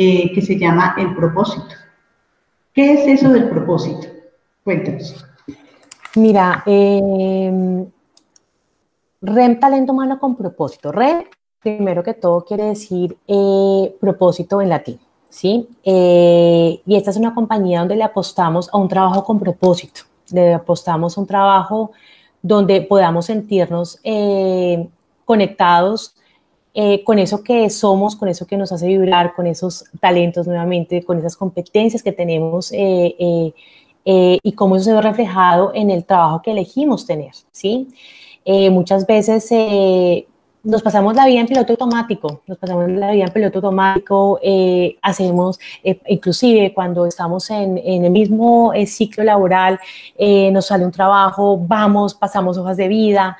eh, 0.00 0.30
que 0.32 0.40
se 0.40 0.56
llama 0.56 0.94
el 0.96 1.12
propósito. 1.16 1.74
¿Qué 2.72 2.92
es 2.92 3.20
eso 3.20 3.30
del 3.30 3.48
propósito? 3.48 4.06
Cuéntanos. 4.62 5.26
Mira, 6.14 6.62
REM 6.64 7.90
Talento 9.58 9.92
Humano 9.92 10.20
con 10.20 10.36
propósito. 10.36 10.92
REM, 10.92 11.24
primero 11.60 12.04
que 12.04 12.14
todo, 12.14 12.44
quiere 12.44 12.64
decir 12.66 13.16
propósito 14.00 14.62
en 14.62 14.68
latín. 14.68 15.00
¿sí? 15.28 15.68
y 15.84 16.96
esta 16.96 17.10
es 17.10 17.16
una 17.16 17.34
compañía 17.34 17.80
donde 17.80 17.96
le 17.96 18.04
apostamos 18.04 18.70
a 18.72 18.78
un 18.78 18.88
trabajo 18.88 19.24
con 19.24 19.38
propósito 19.38 20.02
le 20.32 20.54
apostamos 20.54 21.16
un 21.16 21.26
trabajo 21.26 21.92
donde 22.42 22.80
podamos 22.82 23.26
sentirnos 23.26 23.98
eh, 24.04 24.88
conectados 25.24 26.14
eh, 26.74 27.02
con 27.04 27.18
eso 27.18 27.42
que 27.42 27.70
somos, 27.70 28.16
con 28.16 28.28
eso 28.28 28.46
que 28.46 28.56
nos 28.56 28.72
hace 28.72 28.86
vibrar, 28.86 29.34
con 29.34 29.46
esos 29.46 29.84
talentos 30.00 30.46
nuevamente, 30.46 31.02
con 31.02 31.18
esas 31.18 31.36
competencias 31.36 32.02
que 32.02 32.12
tenemos 32.12 32.72
eh, 32.72 33.52
y 34.04 34.52
cómo 34.52 34.76
eso 34.76 34.86
se 34.86 34.92
ve 34.94 35.02
reflejado 35.02 35.72
en 35.74 35.90
el 35.90 36.04
trabajo 36.04 36.40
que 36.40 36.52
elegimos 36.52 37.04
tener, 37.06 37.32
¿sí? 37.52 37.88
muchas 38.70 39.06
veces 39.06 39.52
nos 40.68 40.82
pasamos 40.82 41.14
la 41.14 41.26
vida 41.26 41.40
en 41.40 41.46
piloto 41.46 41.72
automático, 41.72 42.42
nos 42.46 42.58
pasamos 42.58 42.90
la 42.90 43.12
vida 43.12 43.24
en 43.24 43.32
piloto 43.32 43.58
automático, 43.58 44.38
eh, 44.42 44.98
hacemos, 45.02 45.58
eh, 45.82 46.00
inclusive 46.08 46.74
cuando 46.74 47.06
estamos 47.06 47.48
en, 47.50 47.78
el 47.78 48.10
mismo 48.10 48.72
eh, 48.74 48.86
ciclo 48.86 49.24
laboral, 49.24 49.78
nos 50.52 50.66
sale 50.66 50.84
un 50.84 50.92
trabajo, 50.92 51.58
vamos, 51.58 52.14
pasamos 52.14 52.58
hojas 52.58 52.76
de 52.76 52.88
vida, 52.88 53.38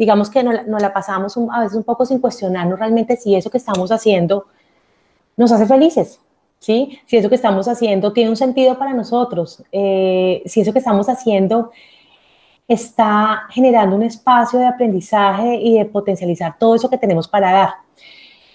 digamos 0.00 0.30
que 0.30 0.42
nos, 0.42 0.64
la 0.66 0.94
pasamos 0.94 1.36
a 1.36 1.60
veces 1.60 1.76
un 1.76 1.84
poco 1.84 2.06
sin 2.06 2.20
cuestionarnos 2.20 2.78
realmente 2.78 3.18
si 3.18 3.34
eso 3.36 3.50
que 3.50 3.58
estamos 3.58 3.92
haciendo 3.92 4.46
nos 5.36 5.52
hace 5.52 5.66
felices, 5.66 6.18
¿sí? 6.58 6.98
Si 7.04 7.18
eso 7.18 7.28
que 7.28 7.34
estamos 7.34 7.68
haciendo 7.68 8.10
tiene 8.14 8.30
un 8.30 8.36
sentido 8.36 8.78
para 8.78 8.94
nosotros, 8.94 9.62
si 9.70 10.60
eso 10.62 10.72
que 10.72 10.78
estamos 10.78 11.10
haciendo 11.10 11.70
está 12.66 13.42
generando 13.50 13.94
un 13.94 14.02
espacio 14.02 14.58
de 14.58 14.68
aprendizaje 14.68 15.56
y 15.56 15.76
de 15.76 15.84
potencializar 15.84 16.56
todo 16.58 16.76
eso 16.76 16.88
que 16.88 16.96
tenemos 16.96 17.28
para 17.28 17.52
dar. 17.52 17.70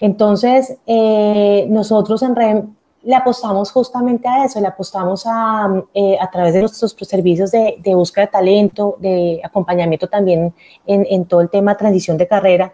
Entonces, 0.00 0.76
eh, 0.84 1.64
nosotros 1.68 2.22
en 2.22 2.34
REM 2.34 2.74
le 3.06 3.14
apostamos 3.14 3.70
justamente 3.70 4.26
a 4.26 4.44
eso, 4.44 4.60
le 4.60 4.66
apostamos 4.66 5.24
a, 5.26 5.84
eh, 5.94 6.18
a 6.20 6.28
través 6.28 6.54
de 6.54 6.60
nuestros 6.60 6.92
servicios 7.08 7.52
de, 7.52 7.76
de, 7.78 7.94
búsqueda 7.94 8.26
de 8.26 8.32
talento, 8.32 8.96
de 8.98 9.40
acompañamiento 9.44 10.08
también 10.08 10.52
en, 10.84 11.06
en 11.08 11.24
todo 11.24 11.40
el 11.40 11.48
tema 11.48 11.76
transición 11.76 12.18
de 12.18 12.26
carrera, 12.26 12.72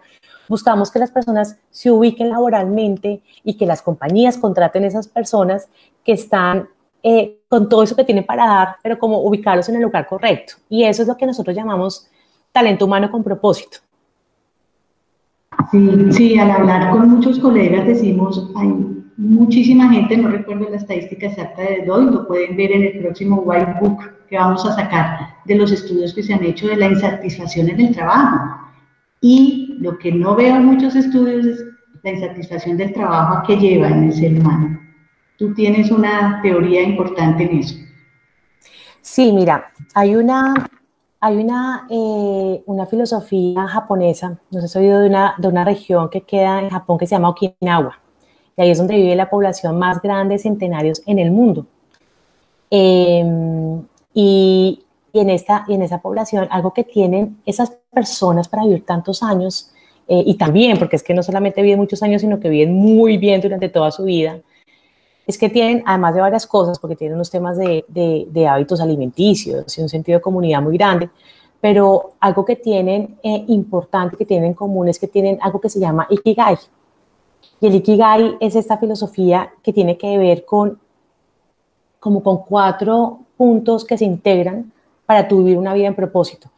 buscamos 0.49 0.89
que 0.89 0.97
las 0.97 1.11
personas 1.11 1.57
se 1.69 1.91
ubiquen 1.91 2.31
laboralmente 2.31 3.21
y 3.43 3.55
que 3.57 3.67
las 3.67 3.83
compañías 3.83 4.39
contraten 4.39 4.85
esas 4.85 5.07
personas 5.07 5.69
que 6.03 6.13
están 6.13 6.67
eh, 7.03 7.37
con 7.47 7.69
todo 7.69 7.83
eso 7.83 7.95
que 7.95 8.03
tienen 8.03 8.25
para 8.25 8.47
dar, 8.47 8.75
pero 8.81 8.97
como 8.97 9.19
ubicarlos 9.21 9.69
en 9.69 9.75
el 9.75 9.83
lugar 9.83 10.07
correcto. 10.07 10.55
Y 10.67 10.83
eso 10.83 11.03
es 11.03 11.07
lo 11.07 11.15
que 11.15 11.27
nosotros 11.27 11.55
llamamos 11.55 12.07
talento 12.51 12.85
humano 12.85 13.11
con 13.11 13.23
propósito. 13.23 13.77
Sí, 15.69 16.11
sí, 16.11 16.39
al 16.39 16.49
hablar 16.49 16.89
con 16.89 17.07
muchos 17.07 17.37
colegas 17.37 17.85
decimos, 17.85 18.49
hay 18.55 18.92
muchísima 19.17 19.89
gente, 19.91 20.17
no 20.17 20.29
recuerdo 20.29 20.69
la 20.69 20.77
estadística 20.77 21.27
exacta 21.27 21.61
de 21.61 21.89
hoy, 21.89 22.05
lo 22.05 22.27
pueden 22.27 22.57
ver 22.57 22.71
en 22.71 22.83
el 22.83 22.99
próximo 22.99 23.41
White 23.41 23.75
Book 23.81 23.99
que 24.29 24.37
vamos 24.37 24.65
a 24.65 24.75
sacar 24.75 25.19
de 25.45 25.55
los 25.55 25.71
estudios 25.71 26.13
que 26.13 26.23
se 26.23 26.33
han 26.33 26.43
hecho 26.43 26.67
de 26.67 26.77
la 26.77 26.87
insatisfacción 26.87 27.69
en 27.69 27.79
el 27.79 27.93
trabajo. 27.93 28.39
Y 29.21 29.77
lo 29.79 29.97
que 29.97 30.11
no 30.11 30.35
veo 30.35 30.55
en 30.55 30.65
muchos 30.65 30.95
estudios 30.95 31.45
es 31.45 31.63
la 32.03 32.11
insatisfacción 32.11 32.77
del 32.77 32.93
trabajo 32.93 33.45
que 33.47 33.57
lleva 33.57 33.87
en 33.87 34.05
el 34.05 34.13
ser 34.13 34.39
humano. 34.39 34.79
Tú 35.37 35.53
tienes 35.53 35.91
una 35.91 36.41
teoría 36.41 36.83
importante 36.83 37.43
en 37.43 37.59
eso. 37.59 37.75
Sí, 39.01 39.31
mira, 39.31 39.71
hay 39.93 40.15
una, 40.15 40.53
hay 41.19 41.37
una, 41.37 41.87
eh, 41.89 42.63
una 42.65 42.85
filosofía 42.85 43.67
japonesa, 43.67 44.39
no 44.51 44.61
sé 44.61 44.67
si 44.67 44.79
oído 44.79 44.99
de 45.01 45.09
una, 45.09 45.35
de 45.37 45.47
una 45.47 45.65
región 45.65 46.09
que 46.09 46.21
queda 46.21 46.59
en 46.59 46.69
Japón 46.69 46.97
que 46.97 47.07
se 47.07 47.15
llama 47.15 47.29
Okinawa, 47.29 47.99
y 48.55 48.61
ahí 48.61 48.69
es 48.69 48.77
donde 48.77 48.95
vive 48.95 49.15
la 49.15 49.29
población 49.29 49.77
más 49.77 50.01
grande 50.01 50.35
de 50.35 50.39
centenarios 50.39 51.01
en 51.05 51.19
el 51.19 51.31
mundo. 51.31 51.65
Em, 52.69 53.81
y, 54.13 54.83
y, 55.11 55.19
en 55.19 55.29
esta, 55.29 55.65
y 55.67 55.73
en 55.75 55.81
esa 55.81 56.01
población, 56.01 56.47
algo 56.51 56.73
que 56.73 56.83
tienen 56.83 57.41
esas 57.45 57.71
personas 57.91 58.47
para 58.47 58.63
vivir 58.63 58.85
tantos 58.85 59.23
años, 59.23 59.73
eh, 60.07 60.23
y 60.25 60.35
también, 60.35 60.77
porque 60.77 60.95
es 60.95 61.03
que 61.03 61.13
no 61.13 61.23
solamente 61.23 61.61
viven 61.61 61.79
muchos 61.79 62.03
años, 62.03 62.21
sino 62.21 62.39
que 62.39 62.49
viven 62.49 62.73
muy 62.73 63.17
bien 63.17 63.41
durante 63.41 63.69
toda 63.69 63.91
su 63.91 64.03
vida, 64.03 64.39
es 65.25 65.37
que 65.37 65.49
tienen, 65.49 65.83
además 65.85 66.15
de 66.15 66.21
varias 66.21 66.45
cosas, 66.45 66.79
porque 66.79 66.95
tienen 66.95 67.15
unos 67.15 67.31
temas 67.31 67.57
de, 67.57 67.85
de, 67.87 68.47
hábitos 68.47 68.81
alimenticios 68.81 69.77
y 69.77 69.81
un 69.81 69.87
sentido 69.87 70.19
de 70.19 70.21
comunidad 70.21 70.61
muy 70.61 70.77
grande, 70.77 71.09
pero 71.61 72.13
algo 72.19 72.43
que 72.43 72.57
tienen 72.57 73.17
eh, 73.23 73.45
importante, 73.47 74.17
que 74.17 74.25
tienen 74.25 74.49
en 74.49 74.53
común, 74.53 74.89
es 74.89 74.99
que 74.99 75.07
tienen 75.07 75.39
algo 75.41 75.61
que 75.61 75.69
se 75.69 75.79
llama 75.79 76.07
Ikigai. 76.09 76.57
Y 77.59 77.67
el 77.67 77.75
Ikigai 77.75 78.37
es 78.39 78.55
esta 78.55 78.77
filosofía 78.77 79.53
que 79.61 79.73
tiene 79.73 79.97
que 79.97 80.17
ver 80.17 80.45
con, 80.45 80.79
como 81.99 82.21
con 82.21 82.43
cuatro 82.43 83.19
puntos 83.37 83.85
que 83.85 83.97
se 83.97 84.05
integran 84.05 84.71
para 85.05 85.27
tu 85.27 85.39
vivir 85.39 85.57
una 85.57 85.73
vida 85.73 85.87
en 85.87 85.95
propósito. 85.95 86.49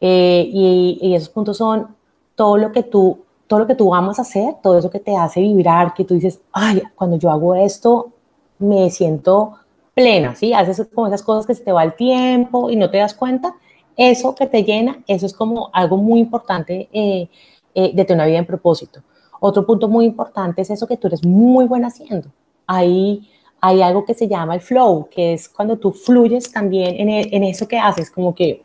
Eh, 0.00 0.48
y, 0.52 1.14
esos 1.14 1.28
puntos 1.28 1.56
son 1.56 1.88
todo 2.34 2.56
lo 2.56 2.72
que 2.72 2.82
tú 2.82 3.18
todo 3.46 3.60
lo 3.60 3.66
que 3.66 3.74
tú 3.74 3.94
amas 3.94 4.18
hacer, 4.18 4.54
todo 4.62 4.78
eso 4.78 4.90
que 4.90 5.00
te 5.00 5.14
hace 5.14 5.40
vibrar, 5.40 5.92
que 5.92 6.04
tú 6.04 6.14
dices, 6.14 6.40
ay, 6.50 6.82
cuando 6.94 7.16
yo 7.16 7.30
hago 7.30 7.54
esto, 7.54 8.08
me 8.58 8.90
siento 8.90 9.52
plena, 9.92 10.34
¿sí? 10.34 10.52
Haces 10.52 10.88
como 10.92 11.06
esas 11.06 11.22
cosas 11.22 11.46
que 11.46 11.54
se 11.54 11.62
te 11.62 11.70
va 11.70 11.84
el 11.84 11.94
tiempo 11.94 12.70
y 12.70 12.76
no 12.76 12.90
te 12.90 12.98
das 12.98 13.14
cuenta. 13.14 13.54
Eso 13.96 14.34
que 14.34 14.46
te 14.46 14.64
llena, 14.64 14.98
eso 15.06 15.26
es 15.26 15.34
como 15.34 15.70
algo 15.72 15.96
muy 15.98 16.20
importante 16.20 16.88
eh, 16.92 17.28
eh, 17.74 17.92
de 17.94 18.04
tener 18.04 18.16
una 18.16 18.26
vida 18.26 18.38
en 18.38 18.46
propósito. 18.46 19.02
Otro 19.40 19.66
punto 19.66 19.88
muy 19.88 20.04
importante 20.04 20.62
es 20.62 20.70
eso 20.70 20.86
que 20.86 20.96
tú 20.96 21.06
eres 21.08 21.24
muy 21.24 21.66
buena 21.66 21.88
haciendo. 21.88 22.28
Ahí 22.66 23.28
hay 23.60 23.82
algo 23.82 24.04
que 24.04 24.14
se 24.14 24.28
llama 24.28 24.54
el 24.54 24.60
flow, 24.60 25.08
que 25.10 25.34
es 25.34 25.48
cuando 25.48 25.78
tú 25.78 25.92
fluyes 25.92 26.52
también 26.52 26.96
en, 26.96 27.08
en 27.08 27.44
eso 27.44 27.66
que 27.66 27.78
haces, 27.78 28.10
como 28.10 28.34
que 28.34 28.62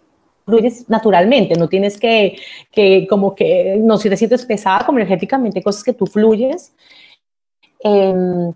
fluyes 0.49 0.89
naturalmente, 0.89 1.55
no 1.55 1.69
tienes 1.69 1.97
que, 1.97 2.37
que 2.71 3.07
como 3.07 3.35
que, 3.35 3.77
no 3.81 3.97
si 3.97 4.09
te 4.09 4.17
sientes 4.17 4.45
pesada 4.45 4.85
como 4.85 4.97
energéticamente, 4.97 5.63
cosas 5.63 5.83
que 5.83 5.93
tú 5.93 6.05
fluyes. 6.05 6.73
Em, 7.81 8.53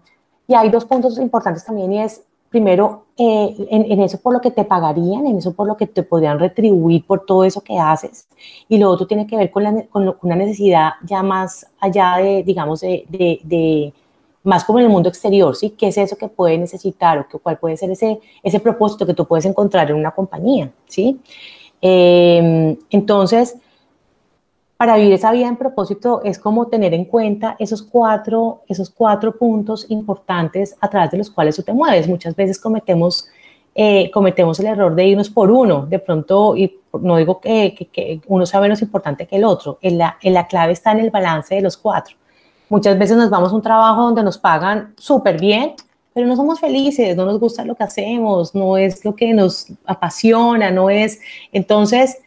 y 0.47 0.53
hay 0.53 0.69
dos 0.69 0.85
puntos 0.85 1.17
importantes 1.17 1.63
también 1.63 1.93
y 1.93 2.01
es, 2.01 2.23
primero, 2.53 3.05
eh, 3.17 3.55
en, 3.71 3.99
eso 3.99 4.21
por 4.21 4.31
lo 4.31 4.39
que 4.39 4.51
te 4.51 4.63
pagarían, 4.63 5.25
en 5.25 5.39
eso 5.39 5.53
por 5.53 5.65
lo 5.67 5.75
que 5.75 5.87
te 5.87 6.03
podrían 6.03 6.37
retribuir 6.37 7.03
por 7.03 7.25
todo 7.25 7.45
eso 7.45 7.61
que 7.61 7.79
haces. 7.79 8.27
Y 8.69 8.77
lo 8.77 8.91
otro 8.91 9.07
tiene 9.07 9.25
que 9.25 9.35
ver 9.35 9.49
con, 9.49 9.63
la, 9.63 9.85
con, 9.87 10.15
una 10.21 10.35
necesidad 10.35 10.91
ya 11.03 11.23
más 11.23 11.65
allá 11.79 12.17
de, 12.17 12.43
digamos, 12.43 12.81
de, 12.81 13.05
de, 13.09 13.39
de, 13.43 13.93
más 14.43 14.63
como 14.65 14.77
en 14.77 14.85
el 14.85 14.91
mundo 14.91 15.09
exterior, 15.09 15.55
¿sí? 15.55 15.71
¿Qué 15.71 15.87
es 15.87 15.97
eso 15.97 16.15
que 16.15 16.27
puede 16.27 16.59
necesitar 16.59 17.27
o 17.33 17.39
cuál 17.39 17.57
puede 17.57 17.75
ser 17.75 17.89
ese, 17.89 18.19
ese 18.43 18.59
propósito 18.59 19.07
que 19.07 19.15
tú 19.15 19.25
puedes 19.25 19.45
encontrar 19.45 19.89
en 19.89 19.97
una 19.97 20.11
compañía, 20.11 20.71
¿sí? 20.85 21.19
Em, 21.81 22.77
entonces, 22.91 23.55
para 24.83 24.97
vivir 24.97 25.13
esa 25.13 25.31
vida 25.31 25.47
en 25.47 25.55
propósito 25.55 26.19
es 26.25 26.37
como 26.37 26.67
tener 26.67 26.93
en 26.93 27.05
cuenta 27.05 27.55
esos 27.57 27.81
cuatro, 27.81 28.63
esos 28.67 28.89
cuatro 28.89 29.37
puntos 29.37 29.85
importantes 29.87 30.75
a 30.81 30.89
través 30.89 31.09
de 31.11 31.19
los 31.19 31.29
cuales 31.29 31.55
tú 31.55 31.63
te 31.63 31.71
mueves. 31.71 32.05
Muchas 32.09 32.35
veces 32.35 32.59
cometemos, 32.59 33.29
eh, 33.73 34.11
cometemos 34.11 34.59
el 34.59 34.65
error 34.65 34.93
de 34.93 35.05
irnos 35.05 35.29
por 35.29 35.49
uno, 35.49 35.85
de 35.85 35.99
pronto, 35.99 36.57
y 36.57 36.81
no 36.99 37.15
digo 37.15 37.39
que, 37.39 37.87
que, 37.93 38.19
uno 38.27 38.45
sea 38.45 38.59
menos 38.59 38.81
importante 38.81 39.25
que 39.25 39.37
el 39.37 39.45
otro, 39.45 39.79
en 39.81 39.99
la, 39.99 40.17
en 40.21 40.33
la 40.33 40.47
clave 40.47 40.73
está 40.73 40.91
en 40.91 40.99
el 40.99 41.11
balance 41.11 41.55
de 41.55 41.61
los 41.61 41.77
cuatro. 41.77 42.17
Muchas 42.67 42.99
veces 42.99 43.15
nos 43.15 43.29
vamos 43.29 43.53
a 43.53 43.55
un 43.55 43.61
trabajo 43.61 44.01
donde 44.03 44.21
nos 44.21 44.37
pagan 44.37 44.95
súper 44.97 45.39
bien, 45.39 45.75
pero 46.13 46.27
no 46.27 46.35
somos 46.35 46.59
felices, 46.59 47.15
no 47.15 47.25
nos 47.25 47.39
gusta 47.39 47.63
lo 47.63 47.75
que 47.75 47.85
hacemos, 47.85 48.53
no 48.53 48.75
es 48.75 49.05
lo 49.05 49.15
que 49.15 49.33
nos 49.33 49.67
apasiona, 49.85 50.71
no 50.71 50.89
es, 50.89 51.21
entonces 51.53 52.17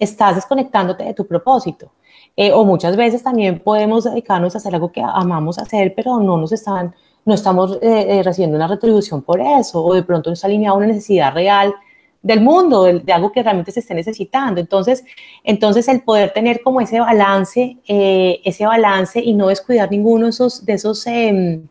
estás 0.00 0.34
desconectándote 0.34 1.04
de 1.04 1.14
tu 1.14 1.24
propósito. 1.24 1.92
Eh, 2.36 2.52
o 2.52 2.64
muchas 2.64 2.96
veces 2.96 3.22
también 3.22 3.60
podemos 3.60 4.04
dedicarnos 4.04 4.54
a 4.54 4.58
hacer 4.58 4.74
algo 4.74 4.92
que 4.92 5.02
amamos 5.02 5.58
hacer, 5.58 5.92
pero 5.94 6.20
no 6.20 6.36
nos 6.38 6.52
están, 6.52 6.94
no 7.24 7.34
estamos 7.34 7.76
eh, 7.82 8.06
eh, 8.08 8.22
recibiendo 8.22 8.56
una 8.56 8.68
retribución 8.68 9.22
por 9.22 9.40
eso, 9.40 9.84
o 9.84 9.94
de 9.94 10.02
pronto 10.02 10.30
no 10.30 10.34
está 10.34 10.46
alineado 10.46 10.76
una 10.76 10.86
necesidad 10.86 11.34
real 11.34 11.74
del 12.22 12.40
mundo, 12.40 12.84
de, 12.84 13.12
algo 13.12 13.32
que 13.32 13.42
realmente 13.42 13.72
se 13.72 13.80
esté 13.80 13.94
necesitando. 13.94 14.60
Entonces, 14.60 15.04
entonces 15.44 15.88
el 15.88 16.02
poder 16.02 16.32
tener 16.32 16.62
como 16.62 16.80
ese 16.80 17.00
balance, 17.00 17.78
ese 17.86 18.66
balance 18.66 19.20
y 19.20 19.34
no 19.34 19.48
descuidar 19.48 19.90
ninguno 19.90 20.26
de 20.26 20.30
esos, 20.30 20.64
de 20.64 20.72
esos 20.74 21.06
em, 21.06 21.62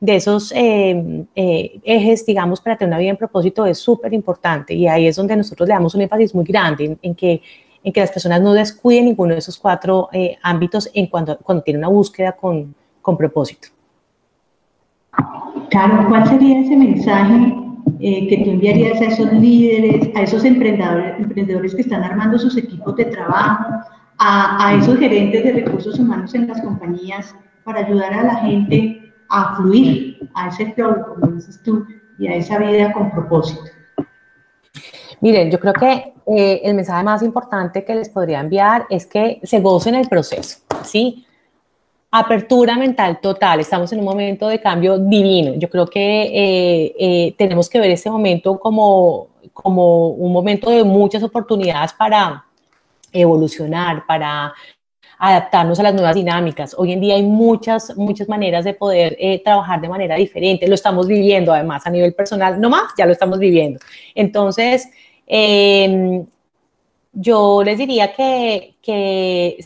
de 0.00 0.16
esos 0.16 0.52
eh, 0.54 1.24
eh, 1.34 1.80
ejes, 1.82 2.26
digamos, 2.26 2.60
para 2.60 2.76
tener 2.76 2.90
una 2.90 2.98
vida 2.98 3.10
en 3.10 3.16
propósito 3.16 3.64
es 3.64 3.78
súper 3.78 4.12
importante 4.12 4.74
y 4.74 4.86
ahí 4.86 5.06
es 5.06 5.16
donde 5.16 5.36
nosotros 5.36 5.68
le 5.68 5.74
damos 5.74 5.94
un 5.94 6.02
énfasis 6.02 6.34
muy 6.34 6.44
grande 6.44 6.98
en, 7.00 7.14
que, 7.14 7.40
en 7.86 7.92
que 7.92 8.00
las 8.00 8.10
personas 8.10 8.42
no 8.42 8.52
descuiden 8.52 9.04
ninguno 9.04 9.32
de 9.32 9.38
esos 9.38 9.56
cuatro 9.56 10.08
eh, 10.12 10.36
ámbitos 10.42 10.90
en 10.92 11.06
cuando, 11.06 11.38
cuando 11.38 11.62
tienen 11.62 11.82
una 11.82 11.88
búsqueda 11.88 12.32
con, 12.32 12.74
con 13.00 13.16
propósito. 13.16 13.68
Claro, 15.70 16.04
¿cuál 16.08 16.28
sería 16.28 16.62
ese 16.62 16.76
mensaje 16.76 17.54
que 18.00 18.42
tú 18.44 18.50
enviarías 18.50 19.00
a 19.00 19.04
esos 19.04 19.32
líderes, 19.34 20.10
a 20.16 20.22
esos 20.22 20.44
emprendedores, 20.44 21.14
emprendedores 21.20 21.76
que 21.76 21.82
están 21.82 22.02
armando 22.02 22.36
sus 22.40 22.56
equipos 22.56 22.96
de 22.96 23.04
trabajo, 23.04 23.72
a, 24.18 24.66
a 24.66 24.74
esos 24.74 24.98
gerentes 24.98 25.44
de 25.44 25.52
recursos 25.52 25.96
humanos 26.00 26.34
en 26.34 26.48
las 26.48 26.60
compañías 26.62 27.36
para 27.62 27.86
ayudar 27.86 28.12
a 28.12 28.24
la 28.24 28.34
gente 28.38 29.00
a 29.28 29.54
fluir 29.54 30.28
a 30.34 30.48
ese 30.48 30.72
flow, 30.72 31.04
como 31.14 31.36
dices 31.36 31.62
tú, 31.62 31.86
y 32.18 32.26
a 32.26 32.34
esa 32.34 32.58
vida 32.58 32.92
con 32.92 33.12
propósito. 33.12 33.75
Miren, 35.20 35.50
yo 35.50 35.58
creo 35.58 35.72
que 35.72 36.12
eh, 36.26 36.60
el 36.64 36.74
mensaje 36.74 37.02
más 37.04 37.22
importante 37.22 37.84
que 37.84 37.94
les 37.94 38.08
podría 38.08 38.40
enviar 38.40 38.86
es 38.90 39.06
que 39.06 39.40
se 39.42 39.60
gocen 39.60 39.94
el 39.94 40.08
proceso, 40.08 40.58
¿sí? 40.84 41.24
Apertura 42.10 42.76
mental 42.76 43.20
total, 43.20 43.60
estamos 43.60 43.92
en 43.92 44.00
un 44.00 44.04
momento 44.04 44.48
de 44.48 44.60
cambio 44.60 44.98
divino. 44.98 45.54
Yo 45.54 45.68
creo 45.70 45.86
que 45.86 46.22
eh, 46.22 46.94
eh, 46.98 47.34
tenemos 47.38 47.68
que 47.68 47.78
ver 47.78 47.90
ese 47.90 48.10
momento 48.10 48.58
como, 48.58 49.28
como 49.52 50.08
un 50.08 50.32
momento 50.32 50.70
de 50.70 50.84
muchas 50.84 51.22
oportunidades 51.22 51.92
para 51.92 52.44
evolucionar, 53.12 54.04
para 54.06 54.52
adaptarnos 55.18 55.80
a 55.80 55.84
las 55.84 55.94
nuevas 55.94 56.14
dinámicas. 56.14 56.74
Hoy 56.76 56.92
en 56.92 57.00
día 57.00 57.14
hay 57.14 57.22
muchas, 57.22 57.96
muchas 57.96 58.28
maneras 58.28 58.64
de 58.64 58.74
poder 58.74 59.16
trabajar 59.42 59.80
de 59.80 59.88
manera 59.88 60.16
diferente. 60.16 60.68
Lo 60.68 60.74
estamos 60.74 61.06
viviendo 61.06 61.52
además 61.52 61.86
a 61.86 61.90
nivel 61.90 62.14
personal, 62.14 62.60
no 62.60 62.68
más, 62.68 62.92
ya 62.98 63.06
lo 63.06 63.12
estamos 63.12 63.38
viviendo. 63.38 63.80
Entonces, 64.14 64.90
em, 65.26 66.26
yo 67.12 67.62
les 67.64 67.78
diría 67.78 68.12
que, 68.12 68.76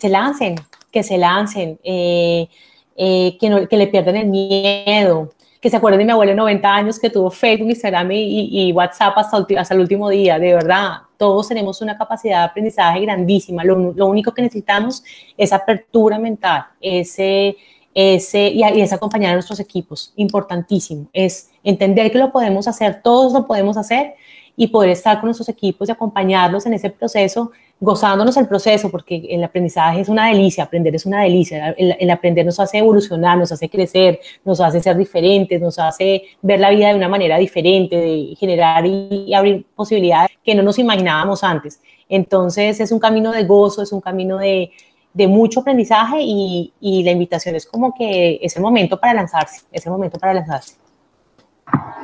se 0.01 0.09
lancen, 0.09 0.55
que 0.91 1.03
se 1.03 1.19
lancen, 1.19 1.79
eh, 1.83 2.49
eh, 2.97 3.37
que, 3.41 3.51
no, 3.51 3.67
que 3.67 3.77
le 3.77 3.89
pierdan 3.89 4.17
el 4.17 4.29
miedo, 4.29 5.31
que 5.61 5.69
se 5.69 5.77
acuerden 5.77 5.99
de 5.99 6.05
mi 6.07 6.13
abuelo 6.13 6.31
de 6.31 6.37
90 6.37 6.75
años 6.75 6.99
que 6.99 7.11
tuvo 7.11 7.31
Facebook, 7.31 7.69
Instagram 7.69 8.13
y, 8.13 8.69
y 8.69 8.73
WhatsApp 8.73 9.15
hasta, 9.17 9.75
el 9.75 9.81
último 9.81 10.09
día, 10.09 10.39
de 10.39 10.55
verdad. 10.55 10.99
Todos 11.19 11.49
tenemos 11.49 11.83
una 11.83 11.99
capacidad 11.99 12.39
de 12.39 12.45
aprendizaje 12.45 13.01
grandísima. 13.01 13.63
Lo, 13.65 13.93
lo 13.93 14.07
único 14.07 14.33
que 14.33 14.43
necesitamos 14.43 15.03
es 15.37 15.53
apertura 15.53 16.19
mental, 16.19 16.65
ese, 16.81 17.57
ese, 17.93 18.49
y, 18.49 18.63
y 18.63 18.81
es 18.81 18.93
acompañar 18.93 19.33
a 19.33 19.35
nuestros 19.35 19.61
equipos. 19.61 20.15
Importantísimo. 20.17 21.09
Es 21.13 21.51
entender 21.63 22.11
que 22.11 22.19
lo 22.19 22.33
podemos 22.33 22.69
hacer, 22.69 23.03
todos 23.03 23.33
lo 23.33 23.47
podemos 23.47 23.77
hacer 23.77 24.15
y 24.57 24.69
poder 24.69 24.91
estar 24.91 25.21
con 25.21 25.29
nuestros 25.29 25.49
equipos 25.49 25.89
y 25.89 25.93
acompañarlos 25.93 26.67
en 26.67 26.75
ese 26.75 26.91
proceso, 26.91 27.51
gozándonos 27.81 28.37
el 28.37 28.47
proceso, 28.47 28.91
porque 28.91 29.27
el 29.31 29.43
aprendizaje 29.43 30.01
es 30.01 30.09
una 30.09 30.29
delicia, 30.29 30.65
aprender 30.65 30.95
es 30.95 31.07
una 31.07 31.23
delicia, 31.23 31.75
el, 31.79 32.11
aprender 32.11 32.45
nos 32.45 32.61
hace 32.61 32.79
evolucionar, 32.79 33.39
nos 33.39 33.51
hace 33.53 33.69
crecer, 33.71 34.21
nos 34.45 34.61
hace 34.61 34.83
ser 34.83 34.97
diferentes, 34.97 35.61
nos 35.61 35.79
hace 35.79 36.23
ver 36.43 36.61
la 36.61 36.71
vida 36.71 36.89
de 36.89 36.95
una 36.95 37.09
manera 37.09 37.39
diferente, 37.39 37.97
de 37.97 38.35
generar 38.39 38.85
y, 38.87 39.33
abrir 39.35 39.65
posibilidades 39.75 40.31
que 40.45 40.55
no 40.55 40.63
nos 40.63 40.79
imaginábamos 40.79 41.43
antes. 41.43 41.81
Entonces 42.09 42.81
es 42.81 42.93
un 42.93 42.99
camino 42.99 43.33
de 43.33 43.45
gozo, 43.45 43.83
es 43.83 43.93
un 43.93 44.01
camino 44.01 44.39
de, 44.39 44.71
mucho 45.15 45.61
aprendizaje 45.61 46.19
y, 46.21 46.73
y 46.81 47.03
la 47.03 47.11
invitación 47.11 47.55
es 47.55 47.67
como 47.67 47.95
que 47.95 48.39
es 48.43 48.57
el 48.57 48.63
momento 48.63 48.99
para 49.01 49.15
lanzarse, 49.15 49.63
es 49.73 49.85
el 49.87 49.93
momento 49.93 50.19
para 50.19 50.35
lanzarse. 50.35 50.75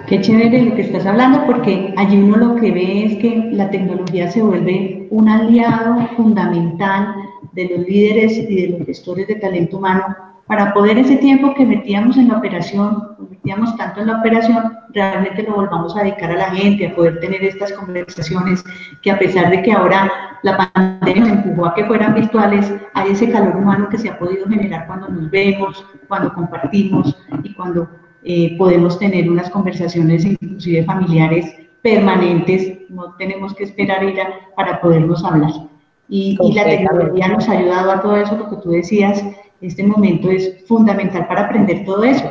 Qué 0.07 0.21
chévere 0.21 0.63
lo 0.63 0.77
que 0.77 0.83
estás 0.83 1.05
hablando, 1.05 1.45
porque 1.47 1.93
allí 1.97 2.17
uno 2.17 2.37
lo 2.37 2.57
que 2.57 2.71
ve 2.71 3.07
es 3.07 3.17
que 3.17 3.51
la 3.53 3.71
tecnología 3.71 4.31
se 4.31 4.41
vuelve 4.41 5.09
un 5.11 5.29
aliado 5.29 6.07
fundamental 6.17 7.13
de 7.53 7.69
los 7.71 7.89
líderes 7.89 8.39
y 8.39 8.63
de 8.63 8.79
los 8.79 8.87
gestores 8.87 9.27
de 9.27 9.35
talento 9.35 9.79
humano. 9.79 10.05
Para 10.47 10.73
poder 10.73 10.97
ese 10.99 11.17
tiempo 11.17 11.55
que 11.55 11.67
metíamos 11.67 12.17
en 12.19 12.29
la 12.29 12.39
operación, 12.39 13.17
metíamos 13.29 13.77
tanto 13.77 14.01
en 14.01 14.07
la 14.07 14.21
operación, 14.21 14.79
realmente 14.91 15.43
lo 15.43 15.57
volvamos 15.57 15.97
a 15.97 16.05
dedicar 16.05 16.31
a 16.31 16.37
la 16.37 16.51
gente, 16.51 16.87
a 16.87 16.95
poder 16.95 17.19
tener 17.19 17.43
estas 17.43 17.73
conversaciones 17.73 18.63
que 19.03 19.11
a 19.11 19.19
pesar 19.19 19.51
de 19.51 19.61
que 19.63 19.73
ahora 19.73 20.09
la 20.45 20.71
pandemia 20.73 21.23
nos 21.23 21.45
empujó 21.45 21.67
a 21.67 21.75
que 21.75 21.85
fueran 21.85 22.15
virtuales, 22.15 22.73
hay 22.95 23.11
ese 23.11 23.29
calor 23.33 23.57
humano 23.57 23.89
que 23.89 23.99
se 23.99 24.09
ha 24.09 24.19
podido 24.21 24.47
generar 24.47 24.87
cuando 24.87 25.09
nos 25.09 25.29
vemos, 25.33 25.85
cuando 26.07 26.33
compartimos 26.33 27.17
y 27.43 27.53
cuando 27.55 27.89
eh, 28.29 28.57
podemos 28.59 28.99
tener 28.99 29.31
unas 29.31 29.49
conversaciones 29.51 30.25
inclusive 30.25 30.83
familiares 30.83 31.55
permanentes, 31.81 32.77
no 32.89 33.15
tenemos 33.17 33.55
que 33.55 33.63
esperar 33.63 34.03
ir 34.03 34.17
para 34.57 34.81
podernos 34.81 35.25
hablar. 35.25 35.53
Y, 36.09 36.37
y, 36.43 36.53
la 36.53 36.65
tecnología 36.65 37.29
nos 37.29 37.49
ha 37.49 37.53
ayudado 37.53 37.93
a 37.93 38.01
todo 38.01 38.17
eso, 38.17 38.37
lo 38.37 38.51
que 38.51 38.57
tú 38.57 38.71
decías, 38.71 39.25
este 39.61 39.85
momento 39.85 40.29
es 40.29 40.65
fundamental 40.67 41.29
para 41.29 41.43
aprender 41.43 41.85
todo 41.85 42.03
eso. 42.03 42.29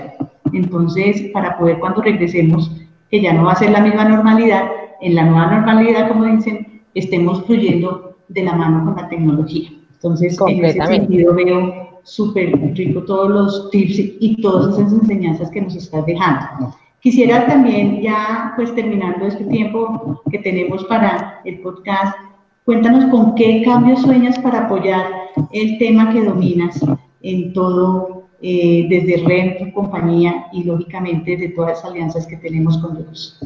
Entonces, 0.51 1.29
para 1.33 1.57
poder 1.57 1.79
cuando 1.79 2.01
regresemos, 2.01 2.71
que 3.09 3.21
ya 3.21 3.31
no 3.31 3.45
va 3.45 3.53
a 3.53 3.55
ser 3.55 3.71
la 3.71 3.79
misma 3.79 4.03
normalidad, 4.03 4.69
en 4.99 5.15
la 5.15 5.23
nueva 5.23 5.47
normalidad, 5.47 6.09
como 6.09 6.25
dicen, 6.25 6.83
estemos 6.93 7.45
fluyendo 7.45 8.17
de 8.27 8.43
la 8.43 8.53
mano 8.53 8.83
con 8.83 9.01
la 9.01 9.07
tecnología. 9.07 9.69
Entonces, 9.95 10.37
en 10.47 10.65
ese 10.65 10.85
sentido 10.85 11.33
veo 11.33 12.01
súper 12.03 12.51
rico 12.75 13.03
todos 13.03 13.29
los 13.29 13.69
tips 13.71 14.15
y 14.19 14.41
todas 14.41 14.77
esas 14.77 14.93
enseñanzas 14.93 15.49
que 15.49 15.61
nos 15.61 15.75
estás 15.75 16.05
dejando. 16.05 16.75
Quisiera 17.01 17.45
también, 17.45 18.01
ya 18.01 18.53
pues 18.55 18.73
terminando 18.73 19.27
este 19.27 19.43
tiempo 19.45 20.21
que 20.31 20.39
tenemos 20.39 20.83
para 20.85 21.41
el 21.45 21.59
podcast, 21.59 22.15
cuéntanos 22.63 23.11
con 23.11 23.35
qué 23.35 23.61
cambios 23.63 24.01
sueñas 24.01 24.39
para 24.39 24.65
apoyar 24.65 25.05
el 25.51 25.77
tema 25.77 26.11
que 26.11 26.23
dominas 26.23 26.79
en 27.21 27.53
todo, 27.53 28.23
eh, 28.41 28.87
desde 28.89 29.23
REN, 29.25 29.57
tu 29.59 29.73
compañía 29.73 30.47
y 30.51 30.63
lógicamente 30.63 31.37
de 31.37 31.49
todas 31.49 31.83
las 31.83 31.85
alianzas 31.85 32.27
que 32.27 32.37
tenemos 32.37 32.77
con 32.79 32.97
ellos. 32.97 33.39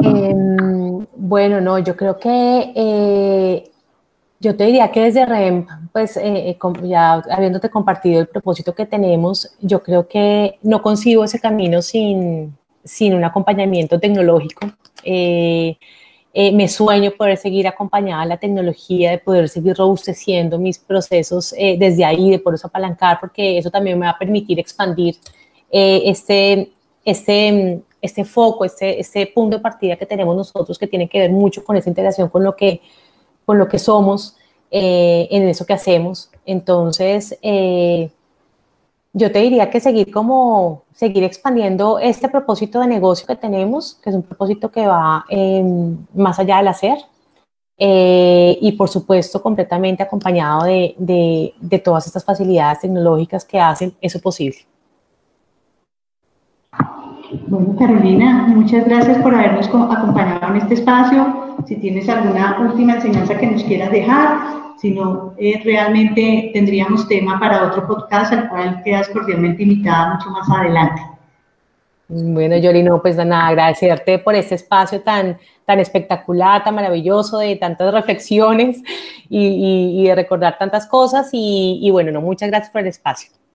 Em, 0.00 1.06
bueno, 1.16 1.60
no, 1.60 1.78
yo 1.78 1.96
creo 1.96 2.18
que 2.18 2.72
eh, 2.74 3.64
yo 4.44 4.54
te 4.54 4.64
diría 4.64 4.90
que 4.90 5.00
desde 5.00 5.24
REM, 5.24 5.66
pues 5.90 6.18
eh, 6.18 6.50
eh, 6.50 6.58
ya 6.82 7.14
habiéndote 7.30 7.70
compartido 7.70 8.20
el 8.20 8.28
propósito 8.28 8.74
que 8.74 8.84
tenemos, 8.84 9.50
yo 9.60 9.82
creo 9.82 10.06
que 10.06 10.58
no 10.62 10.82
consigo 10.82 11.24
ese 11.24 11.40
camino 11.40 11.80
sin, 11.80 12.54
sin 12.84 13.14
un 13.14 13.24
acompañamiento 13.24 13.98
tecnológico. 13.98 14.70
Eh, 15.02 15.76
me 16.52 16.68
sueño 16.68 17.12
poder 17.12 17.38
seguir 17.38 17.66
acompañada 17.68 18.22
a 18.22 18.26
la 18.26 18.36
tecnología, 18.36 19.12
de 19.12 19.18
poder 19.18 19.48
seguir 19.48 19.76
robusteciendo 19.76 20.58
mis 20.58 20.78
procesos 20.78 21.54
desde 21.78 22.04
ahí, 22.04 22.28
de 22.28 22.40
poder 22.40 22.58
apalancar, 22.64 23.20
porque 23.20 23.56
eso 23.56 23.70
también 23.70 23.96
me 23.96 24.06
va 24.06 24.12
a 24.12 24.18
permitir 24.18 24.58
expandir 24.58 25.16
este, 25.70 26.72
este, 27.04 27.82
este 28.02 28.24
foco, 28.24 28.64
este, 28.64 28.98
este 28.98 29.28
punto 29.28 29.58
de 29.58 29.62
partida 29.62 29.94
que 29.94 30.06
tenemos 30.06 30.34
nosotros, 30.34 30.76
que 30.76 30.88
tiene 30.88 31.08
que 31.08 31.20
ver 31.20 31.30
mucho 31.30 31.62
con 31.62 31.76
esa 31.76 31.88
integración 31.88 32.28
con 32.28 32.42
lo 32.42 32.56
que 32.56 32.80
con 33.44 33.58
lo 33.58 33.68
que 33.68 33.78
somos, 33.78 34.36
eh, 34.76 35.28
en 35.30 35.48
eso 35.48 35.64
que 35.66 35.72
hacemos. 35.72 36.30
Entonces, 36.44 37.38
eh, 37.42 38.10
yo 39.12 39.30
te 39.30 39.38
diría 39.38 39.70
que 39.70 39.78
seguir 39.78 40.10
como, 40.12 40.82
seguir 40.92 41.22
expandiendo 41.22 42.00
este 42.00 42.28
propósito 42.28 42.80
de 42.80 42.88
negocio 42.88 43.24
que 43.24 43.36
tenemos, 43.36 43.94
que 44.02 44.10
es 44.10 44.16
un 44.16 44.22
propósito 44.24 44.72
que 44.72 44.84
va 44.84 45.24
em, 45.28 45.96
más 46.14 46.40
allá 46.40 46.56
del 46.56 46.66
hacer, 46.66 46.98
eh, 47.78 48.58
y 48.60 48.72
por 48.72 48.88
supuesto 48.88 49.40
completamente 49.40 50.02
acompañado 50.02 50.64
de, 50.64 50.96
de, 50.98 51.54
de, 51.60 51.78
todas 51.78 52.06
estas 52.08 52.24
facilidades 52.24 52.80
tecnológicas 52.80 53.44
que 53.44 53.60
hacen 53.60 53.94
eso 54.00 54.20
posible. 54.20 54.58
Bueno, 57.46 57.76
Carolina, 57.78 58.46
muchas 58.48 58.84
gracias 58.86 59.18
por 59.18 59.34
habernos 59.34 59.68
acompañado 59.68 60.54
en 60.54 60.62
este 60.62 60.74
espacio. 60.74 61.43
Si 61.66 61.76
tienes 61.76 62.08
alguna 62.08 62.58
última 62.60 62.96
enseñanza 62.96 63.38
que 63.38 63.46
nos 63.46 63.64
quieras 63.64 63.90
dejar, 63.90 64.38
si 64.78 64.90
no, 64.90 65.34
eh, 65.38 65.60
realmente 65.64 66.50
tendríamos 66.52 67.08
tema 67.08 67.38
para 67.38 67.68
otro 67.68 67.86
podcast 67.86 68.32
al 68.32 68.48
cual 68.48 68.82
quedas 68.84 69.08
cordialmente 69.08 69.62
invitada 69.62 70.14
mucho 70.14 70.30
más 70.30 70.48
adelante. 70.50 71.02
Bueno, 72.08 72.56
Yoli, 72.58 72.82
no, 72.82 73.00
pues 73.00 73.16
nada, 73.16 73.46
agradecerte 73.46 74.18
por 74.18 74.34
este 74.34 74.56
espacio 74.56 75.00
tan, 75.00 75.38
tan 75.64 75.80
espectacular, 75.80 76.62
tan 76.62 76.74
maravilloso, 76.74 77.38
de 77.38 77.56
tantas 77.56 77.94
reflexiones 77.94 78.82
y 79.30 80.04
de 80.06 80.14
recordar 80.14 80.58
tantas 80.58 80.86
cosas. 80.86 81.30
Y, 81.32 81.80
y 81.82 81.90
bueno, 81.90 82.12
no, 82.12 82.20
muchas 82.20 82.50
gracias 82.50 82.70
por 82.70 82.82
el 82.82 82.88
espacio. 82.88 83.30